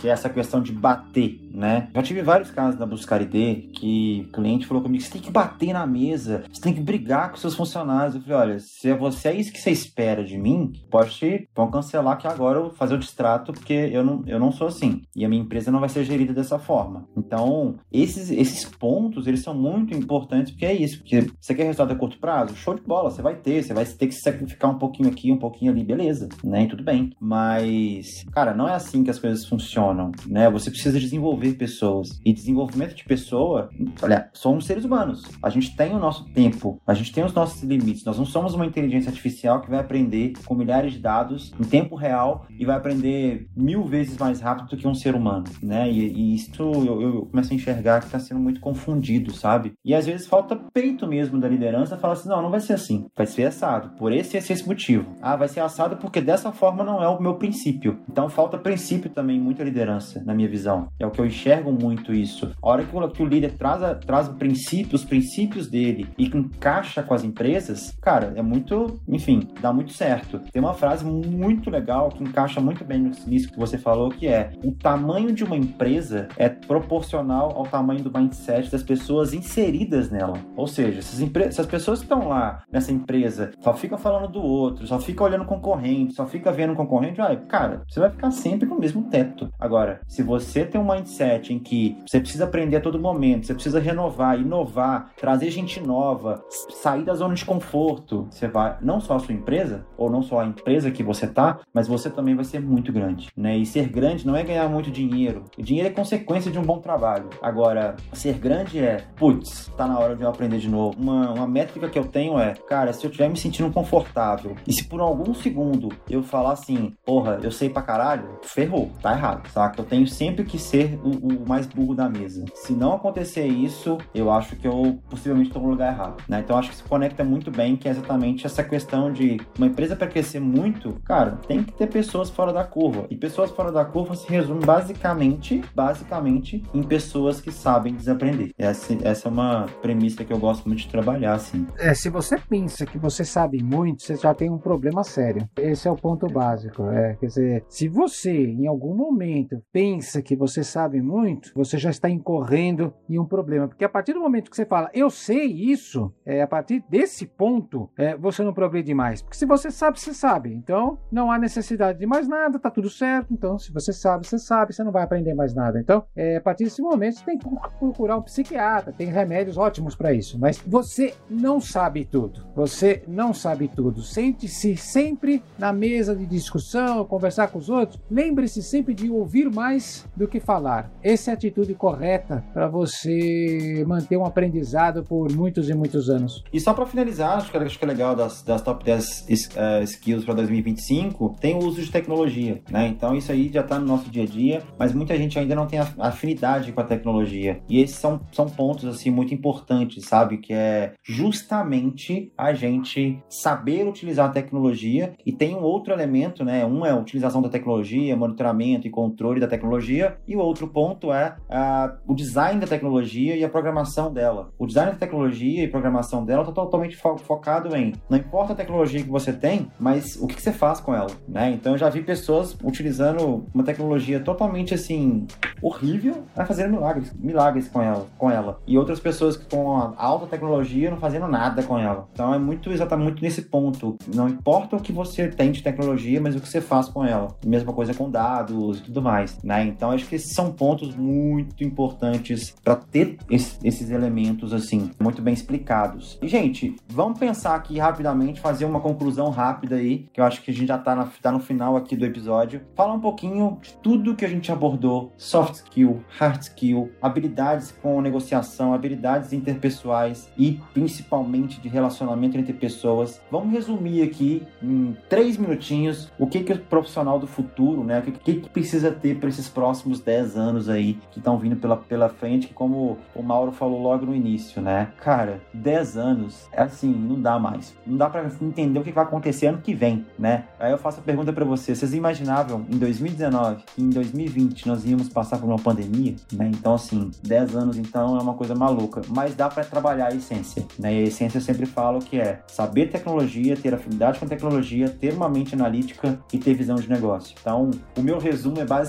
[0.00, 1.88] que é essa questão de bater, né?
[1.94, 5.30] Já tive vários casos na Buscar ID que o cliente falou comigo: você tem que
[5.30, 8.14] bater na mesa, você tem que brigar com seus funcionários.
[8.14, 11.70] Eu falei: olha, se é você é isso que você espera de mim, pode vão
[11.70, 15.02] cancelar que agora eu vou fazer o distrato, porque eu não, eu não sou assim.
[15.14, 17.08] E a minha empresa não vai ser gerida dessa forma.
[17.16, 20.98] Então, esses, esses pontos, eles são muito importantes, porque é isso.
[20.98, 22.54] Porque você quer resultado a curto prazo?
[22.54, 25.38] Show de bola, você vai ter, você vai ter que sacrificar um pouquinho aqui, um
[25.38, 26.64] pouquinho ali, beleza, né?
[26.64, 27.10] E tudo bem.
[27.20, 30.50] Mas, cara, não é assim que as coisas funcionam funcionam, né?
[30.50, 32.08] Você precisa desenvolver pessoas.
[32.24, 33.68] E desenvolvimento de pessoa,
[34.02, 35.22] olha, somos seres humanos.
[35.42, 38.04] A gente tem o nosso tempo, a gente tem os nossos limites.
[38.04, 41.94] Nós não somos uma inteligência artificial que vai aprender com milhares de dados em tempo
[41.94, 45.90] real e vai aprender mil vezes mais rápido do que um ser humano, né?
[45.90, 49.72] E, e isso eu, eu começo a enxergar que está sendo muito confundido, sabe?
[49.84, 53.06] E às vezes falta peito mesmo da liderança, fala assim, não, não vai ser assim,
[53.16, 55.14] vai ser assado, por esse esse, esse motivo.
[55.20, 57.98] Ah, vai ser assado porque dessa forma não é o meu princípio.
[58.08, 60.88] Então falta princípio também muito liderança liderança, na minha visão.
[60.98, 62.50] É o que eu enxergo muito isso.
[62.60, 67.02] A hora que o, líder traz, a, traz o princípio, os princípios dele e encaixa
[67.02, 70.40] com as empresas, cara, é muito, enfim, dá muito certo.
[70.52, 74.50] Tem uma frase muito legal que encaixa muito bem nisso que você falou, que é
[74.64, 80.38] o tamanho de uma empresa é proporcional ao tamanho do mindset das pessoas inseridas nela.
[80.56, 84.28] Ou seja, se as, se as pessoas que estão lá nessa empresa só ficam falando
[84.28, 88.30] do outro, só ficam olhando concorrente, só fica vendo concorrente, olha, cara, você vai ficar
[88.30, 89.48] sempre com o mesmo teto.
[89.68, 93.52] Agora, se você tem um mindset em que você precisa aprender a todo momento, você
[93.52, 99.16] precisa renovar, inovar, trazer gente nova, sair da zona de conforto, você vai, não só
[99.16, 102.46] a sua empresa, ou não só a empresa que você tá, mas você também vai
[102.46, 103.58] ser muito grande, né?
[103.58, 105.44] E ser grande não é ganhar muito dinheiro.
[105.58, 107.28] O dinheiro é consequência de um bom trabalho.
[107.42, 110.98] Agora, ser grande é, putz, tá na hora de eu aprender de novo.
[110.98, 114.72] Uma, uma métrica que eu tenho é, cara, se eu estiver me sentindo confortável e
[114.72, 119.57] se por algum segundo eu falar assim, porra, eu sei pra caralho, ferrou, tá errado
[119.58, 119.80] saca?
[119.80, 122.44] Eu tenho sempre que ser o, o, mais burro da mesa.
[122.54, 126.40] Se não acontecer isso, eu acho que eu possivelmente estou no lugar errado, né?
[126.44, 129.96] Então acho que se conecta muito bem que é exatamente essa questão de uma empresa
[129.96, 133.06] para crescer muito, cara, tem que ter pessoas fora da curva.
[133.10, 138.52] E pessoas fora da curva se resume basicamente, basicamente em pessoas que sabem desaprender.
[138.56, 141.66] Essa, essa é uma premissa que eu gosto muito de trabalhar, assim.
[141.78, 145.48] É, se você pensa que você sabe muito, você já tem um problema sério.
[145.56, 146.88] Esse é o ponto básico.
[146.90, 151.90] É, quer dizer, se você em algum momento pensa que você sabe muito, você já
[151.90, 153.68] está incorrendo em um problema.
[153.68, 157.26] Porque a partir do momento que você fala, eu sei isso, é, a partir desse
[157.26, 159.22] ponto, é, você não progride mais.
[159.22, 160.52] Porque se você sabe, você sabe.
[160.52, 163.32] Então, não há necessidade de mais nada, tá tudo certo.
[163.32, 165.78] Então, se você sabe, você sabe, você não vai aprender mais nada.
[165.80, 169.94] Então, é, a partir desse momento, você tem que procurar um psiquiatra, tem remédios ótimos
[169.94, 170.38] para isso.
[170.38, 172.46] Mas você não sabe tudo.
[172.54, 174.02] Você não sabe tudo.
[174.02, 178.00] Sente-se sempre na mesa de discussão, conversar com os outros.
[178.10, 180.90] Lembre-se sempre de ouvir mais do que falar.
[181.02, 186.42] Essa é a atitude correta para você manter um aprendizado por muitos e muitos anos.
[186.52, 189.82] E só para finalizar, acho que, acho que é legal das, das top 10 uh,
[189.84, 192.88] skills para 2025, tem o uso de tecnologia, né?
[192.88, 195.66] Então isso aí já está no nosso dia a dia, mas muita gente ainda não
[195.66, 197.60] tem afinidade com a tecnologia.
[197.68, 200.38] E esses são, são pontos assim muito importantes, sabe?
[200.38, 206.64] Que é justamente a gente saber utilizar a tecnologia e tem um outro elemento, né?
[206.64, 211.12] Um é a utilização da tecnologia, monitoramento e controle da tecnologia, e o outro ponto
[211.12, 214.50] é uh, o design da tecnologia e a programação dela.
[214.58, 218.56] O design da tecnologia e programação dela está totalmente fo focado em não importa a
[218.56, 221.50] tecnologia que você tem, mas o que, que você faz com ela, né?
[221.50, 225.26] Então eu já vi pessoas utilizando uma tecnologia totalmente assim
[225.60, 228.60] horrível, mas fazendo milagres, milagres com ela, com ela.
[228.66, 232.08] E outras pessoas que com a alta tecnologia não fazendo nada com ela.
[232.12, 233.96] Então é muito exatamente nesse ponto.
[234.14, 237.28] Não importa o que você tem de tecnologia, mas o que você faz com ela.
[237.44, 239.64] Mesma coisa com dados e tudo mais, né?
[239.64, 245.34] Então acho que esses são pontos muito importantes para ter esses elementos assim muito bem
[245.34, 246.18] explicados.
[246.22, 250.50] E gente, vamos pensar aqui rapidamente, fazer uma conclusão rápida aí, que eu acho que
[250.50, 252.60] a gente já tá, na, tá no final aqui do episódio.
[252.74, 258.00] Falar um pouquinho de tudo que a gente abordou: soft skill, hard skill, habilidades com
[258.00, 263.20] negociação, habilidades interpessoais e principalmente de relacionamento entre pessoas.
[263.30, 267.98] Vamos resumir aqui em três minutinhos o que que o profissional do futuro, né?
[268.00, 271.76] O que, que precisa ter para esses próximos 10 anos aí que estão vindo pela,
[271.76, 274.88] pela frente, que como o Mauro falou logo no início, né?
[274.98, 277.74] Cara, 10 anos, é assim, não dá mais.
[277.86, 280.44] Não dá para entender o que vai acontecer ano que vem, né?
[280.58, 284.84] Aí eu faço a pergunta para vocês, vocês imaginavam em 2019 que em 2020 nós
[284.84, 286.50] íamos passar por uma pandemia, né?
[286.52, 290.66] Então assim, 10 anos então é uma coisa maluca, mas dá para trabalhar a essência,
[290.78, 290.94] né?
[290.94, 295.12] E a essência eu sempre falo que é saber tecnologia, ter afinidade com tecnologia, ter
[295.14, 297.34] uma mente analítica e ter visão de negócio.
[297.40, 298.87] Então, o meu resumo é basicamente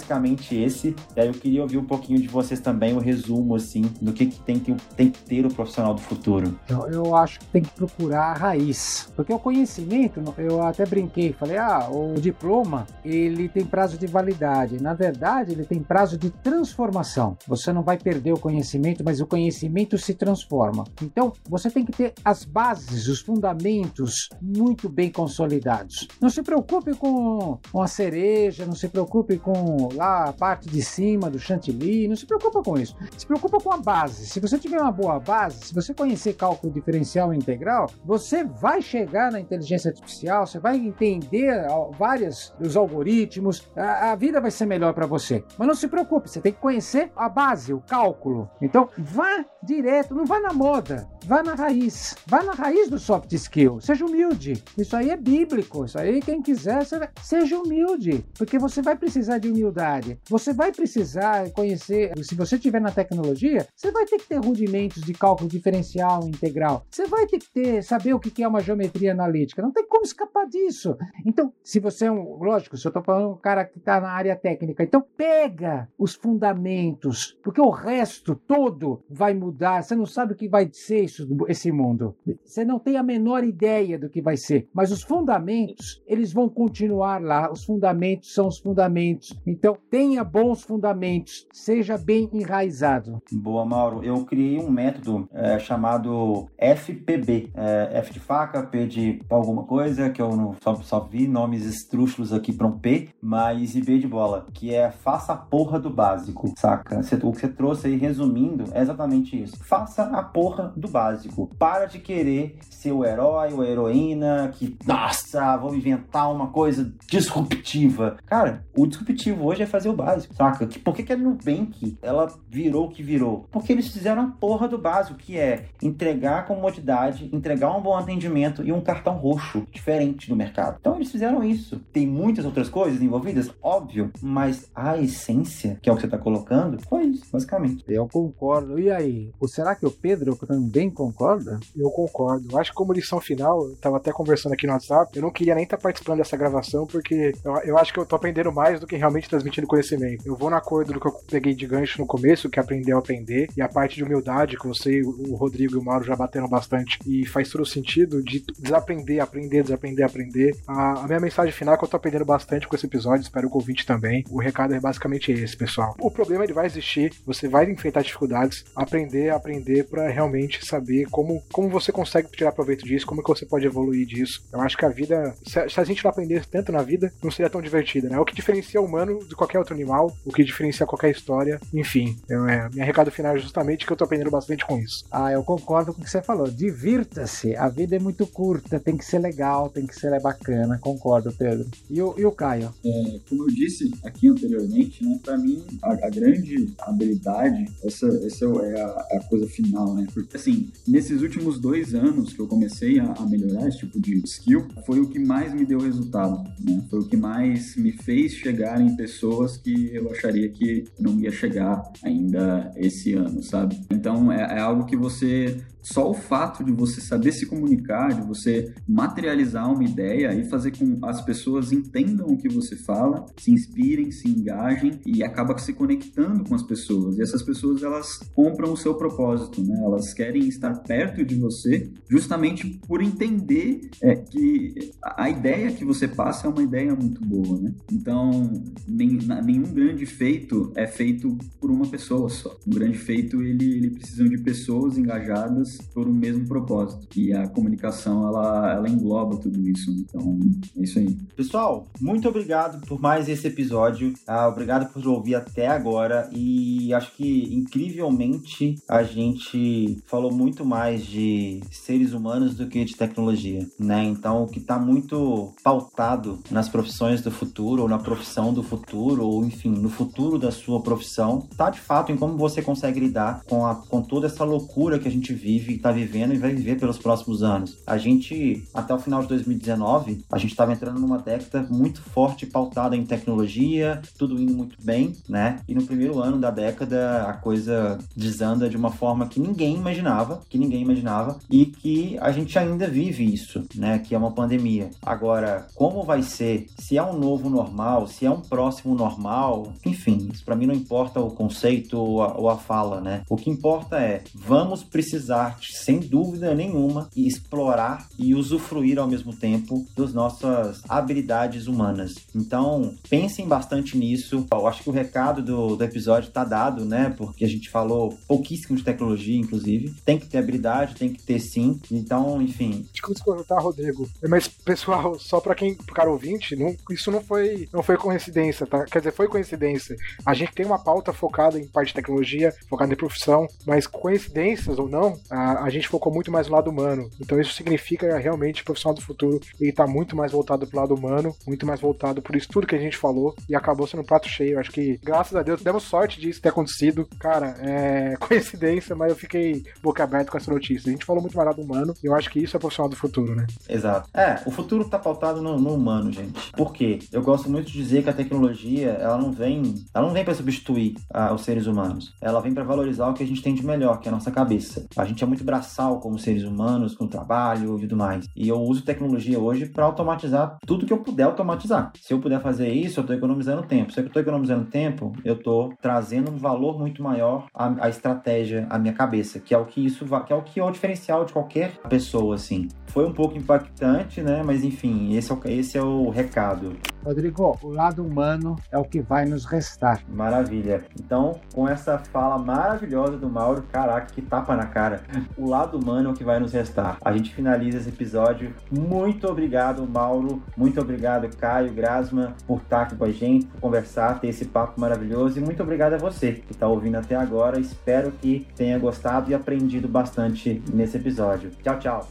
[0.56, 0.96] esse.
[1.16, 4.28] E aí eu queria ouvir um pouquinho de vocês também, o resumo, assim, do que,
[4.28, 6.58] que, tem, que tem que ter o profissional do futuro.
[6.68, 9.12] Eu, eu acho que tem que procurar a raiz.
[9.16, 14.82] Porque o conhecimento, eu até brinquei, falei, ah, o diploma, ele tem prazo de validade.
[14.82, 17.38] Na verdade, ele tem prazo de transformação.
[17.48, 20.86] Você não vai perder o conhecimento, mas o conhecimento se transforma.
[21.02, 26.08] Então, você tem que ter as bases, os fundamentos muito bem consolidados.
[26.22, 30.82] Não se preocupe com, com a cereja, não se preocupe com lá a parte de
[30.82, 32.96] cima do chantilly, não se preocupa com isso.
[33.18, 34.28] Se preocupa com a base.
[34.28, 38.82] Se você tiver uma boa base, se você conhecer cálculo diferencial e integral, você vai
[38.82, 41.68] chegar na inteligência artificial, você vai entender
[41.98, 45.44] vários dos algoritmos, a, a vida vai ser melhor para você.
[45.58, 48.50] Mas não se preocupe, você tem que conhecer a base, o cálculo.
[48.62, 53.32] Então, vá direto, não vá na moda, vá na raiz, vá na raiz do soft
[53.34, 54.64] skill, seja humilde.
[54.78, 56.82] Isso aí é bíblico, isso aí quem quiser,
[57.22, 60.20] seja humilde, porque você vai precisar de humildade.
[60.30, 65.04] Você vai precisar conhecer, se você estiver na tecnologia, você vai ter que ter rudimentos
[65.04, 66.86] de cálculo diferencial integral.
[66.90, 69.62] Você vai ter que ter, saber o que é uma geometria analítica.
[69.62, 70.96] Não tem como escapar disso.
[71.26, 74.12] Então, se você é um, lógico, se eu estou falando um cara que está na
[74.12, 79.84] área técnica, então pega os fundamentos, porque o resto todo vai mudar.
[79.84, 82.16] Você não sabe o que vai ser isso, esse mundo.
[82.44, 84.68] Você não tem a menor ideia do que vai ser.
[84.74, 87.52] Mas os fundamentos, eles vão continuar lá.
[87.52, 89.40] Os fundamentos são os fundamentos.
[89.46, 91.48] Então, tenha bons fundamentos.
[91.52, 93.22] Seja bem enraizado.
[93.32, 94.04] Boa, Mauro.
[94.04, 97.52] Eu criei um método é, chamado FPB.
[97.54, 101.66] É, F de faca, P de alguma coisa, que eu não só, só vi nomes
[101.66, 105.80] estrúxulos aqui para um P, mas e B de bola, que é faça a porra
[105.80, 107.00] do básico, saca?
[107.00, 109.58] o que você trouxe aí, resumindo, é exatamente isso.
[109.64, 111.50] Faça a porra do básico básico.
[111.58, 116.94] Para de querer ser o herói ou a heroína que, nossa, vou inventar uma coisa
[117.08, 118.18] disruptiva.
[118.26, 120.68] Cara, o disruptivo hoje é fazer o básico, saca?
[120.84, 123.48] Por que, que a Nubank ela virou o que virou?
[123.52, 128.64] Porque eles fizeram a porra do básico, que é entregar comodidade, entregar um bom atendimento
[128.64, 130.78] e um cartão roxo diferente do mercado.
[130.80, 131.80] Então eles fizeram isso.
[131.92, 136.18] Tem muitas outras coisas envolvidas, óbvio, mas a essência, que é o que você está
[136.18, 137.84] colocando, foi isso, basicamente.
[137.88, 138.80] Eu concordo.
[138.80, 141.60] E aí, será que o Pedro também concorda?
[141.76, 142.58] Eu concordo.
[142.58, 145.56] Acho que como lição final, eu tava até conversando aqui no WhatsApp, eu não queria
[145.56, 148.80] nem estar tá participando dessa gravação, porque eu, eu, acho que eu tô aprendendo mais
[148.80, 150.26] do que realmente transmitindo conhecimento.
[150.26, 152.94] Eu vou no acordo do que eu peguei de gancho no começo, que é aprender
[152.94, 156.16] a aprender, e a parte de humildade, que você, o Rodrigo e o Mauro já
[156.16, 160.56] bateram bastante, e faz todo sentido de desaprender, aprender, desaprender, aprender.
[160.68, 163.48] A, a minha mensagem final é que eu tô aprendendo bastante com esse episódio, espero
[163.48, 164.24] que o ouvinte também.
[164.30, 165.96] O recado é basicamente esse, pessoal.
[166.00, 170.79] O problema ele vai existir, você vai enfrentar dificuldades, aprender, aprender para realmente saber
[171.10, 174.44] como, como você consegue tirar proveito disso, como que você pode evoluir disso.
[174.52, 177.32] Eu acho que a vida, se, se a gente não aprender tanto na vida, não
[177.32, 178.16] seria tão divertida, né?
[178.16, 181.60] É o que diferencia o humano de qualquer outro animal, o que diferencia qualquer história,
[181.74, 182.18] enfim.
[182.28, 185.06] Eu, é, minha recado final é justamente que eu tô aprendendo bastante com isso.
[185.12, 186.50] Ah, eu concordo com o que você falou.
[186.50, 187.56] Divirta-se.
[187.56, 190.78] A vida é muito curta, tem que ser legal, tem que ser bacana.
[190.80, 191.68] Concordo, Pedro.
[191.90, 192.74] E o, e o Caio?
[192.86, 195.20] É, como eu disse aqui anteriormente, né?
[195.24, 200.08] Pra mim, a, a grande habilidade, essa, essa é a, a, coisa final, né?
[200.14, 204.22] Porque, assim, nesses últimos dois anos que eu comecei a, a melhorar esse tipo de
[204.26, 206.84] skill, foi o que mais me deu resultado, né?
[206.90, 211.32] Foi o que mais me fez chegar em pessoas que eu acharia que não ia
[211.32, 213.80] chegar ainda esse ano, sabe?
[213.92, 218.26] Então, é, é algo que você só o fato de você saber se comunicar, de
[218.28, 223.52] você materializar uma ideia e fazer com as pessoas entendam o que você fala, se
[223.52, 227.18] inspirem, se engajem e acaba se conectando com as pessoas.
[227.18, 229.80] E essas pessoas elas compram o seu propósito, né?
[229.84, 236.08] Elas querem estar perto de você justamente por entender é, que a ideia que você
[236.08, 237.74] passa é uma ideia muito boa, né?
[237.92, 242.58] Então nenhum grande feito é feito por uma pessoa só.
[242.68, 247.08] Um grande feito ele, ele precisa de pessoas engajadas por um mesmo propósito.
[247.16, 249.92] E a comunicação, ela, ela engloba tudo isso.
[249.92, 250.40] Então,
[250.78, 251.16] é isso aí.
[251.36, 254.14] Pessoal, muito obrigado por mais esse episódio.
[254.28, 256.30] Ah, obrigado por ouvir até agora.
[256.34, 262.96] E acho que, incrivelmente, a gente falou muito mais de seres humanos do que de
[262.96, 264.04] tecnologia, né?
[264.04, 269.26] Então, o que está muito pautado nas profissões do futuro, ou na profissão do futuro,
[269.26, 273.44] ou enfim, no futuro da sua profissão, está de fato em como você consegue lidar
[273.46, 276.54] com, a, com toda essa loucura que a gente vive vive, está vivendo e vai
[276.54, 277.78] viver pelos próximos anos.
[277.86, 282.46] A gente, até o final de 2019, a gente estava entrando numa década muito forte,
[282.46, 285.60] pautada em tecnologia, tudo indo muito bem, né?
[285.68, 290.42] E no primeiro ano da década, a coisa desanda de uma forma que ninguém imaginava,
[290.50, 294.00] que ninguém imaginava, e que a gente ainda vive isso, né?
[294.00, 294.90] Que é uma pandemia.
[295.02, 296.68] Agora, como vai ser?
[296.78, 300.74] Se é um novo normal, se é um próximo normal, enfim, isso para mim não
[300.74, 303.22] importa o conceito ou a, ou a fala, né?
[303.30, 309.34] O que importa é, vamos precisar sem dúvida nenhuma, e explorar e usufruir ao mesmo
[309.34, 312.16] tempo das nossas habilidades humanas.
[312.36, 314.46] Então, pensem bastante nisso.
[314.52, 317.14] Eu acho que o recado do, do episódio está dado, né?
[317.18, 319.94] Porque a gente falou pouquíssimo de tecnologia, inclusive.
[320.06, 321.80] Tem que ter habilidade, tem que ter sim.
[321.92, 322.88] Então, enfim.
[322.92, 324.10] Desculpa cortar, Rodrigo.
[324.28, 328.66] Mas, pessoal, só para quem, pro cara ouvinte, não, isso não foi, não foi coincidência,
[328.66, 328.86] tá?
[328.86, 329.96] Quer dizer, foi coincidência.
[330.26, 334.80] A gente tem uma pauta focada em parte de tecnologia, focada em profissão, mas coincidências
[334.80, 337.10] ou não, a, a gente focou muito mais no lado humano.
[337.20, 340.94] Então isso significa realmente o profissional do futuro ele tá muito mais voltado pro lado
[340.94, 344.06] humano, muito mais voltado por isso tudo que a gente falou e acabou sendo um
[344.06, 344.60] prato cheio.
[344.60, 347.08] Acho que, graças a Deus, demos sorte disso ter acontecido.
[347.20, 350.90] Cara, é coincidência, mas eu fiquei boca aberta com essa notícia.
[350.90, 352.96] A gente falou muito mais lado humano e eu acho que isso é profissional do
[352.96, 353.46] futuro, né?
[353.68, 354.10] Exato.
[354.14, 356.52] É, o futuro tá pautado no, no humano, gente.
[356.52, 357.00] Por quê?
[357.12, 360.34] Eu gosto muito de dizer que a tecnologia, ela não vem, ela não vem para
[360.34, 362.14] substituir ah, os seres humanos.
[362.22, 364.32] Ela vem para valorizar o que a gente tem de melhor, que é a nossa
[364.32, 364.86] cabeça.
[364.96, 368.28] A gente é muito braçal como seres humanos, com trabalho e tudo mais.
[368.36, 371.92] E eu uso tecnologia hoje para automatizar tudo que eu puder automatizar.
[372.02, 373.94] Se eu puder fazer isso, eu estou economizando tempo.
[373.94, 378.68] Se eu estou economizando tempo, eu estou trazendo um valor muito maior à, à, estratégia,
[378.70, 381.24] à minha cabeça, que é o que isso que é o que é o diferencial
[381.24, 382.68] de qualquer pessoa, assim.
[382.90, 384.42] Foi um pouco impactante, né?
[384.44, 386.76] Mas enfim, esse é o, esse é o recado.
[387.04, 390.04] Rodrigo, o lado humano é o que vai nos restar.
[390.08, 390.84] Maravilha.
[391.00, 395.02] Então, com essa fala maravilhosa do Mauro, caraca, que tapa na cara.
[395.38, 396.98] O lado humano é o que vai nos restar.
[397.04, 398.54] A gente finaliza esse episódio.
[398.70, 400.42] Muito obrigado, Mauro.
[400.58, 404.80] Muito obrigado, Caio Grasman, por estar aqui com a gente, por conversar, ter esse papo
[404.80, 405.40] maravilhoso.
[405.40, 407.60] E muito obrigado a você que está ouvindo até agora.
[407.60, 411.52] Espero que tenha gostado e aprendido bastante nesse episódio.
[411.64, 412.10] Tchau, tchau.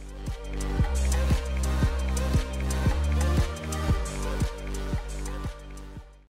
[0.51, 1.08] Thank you.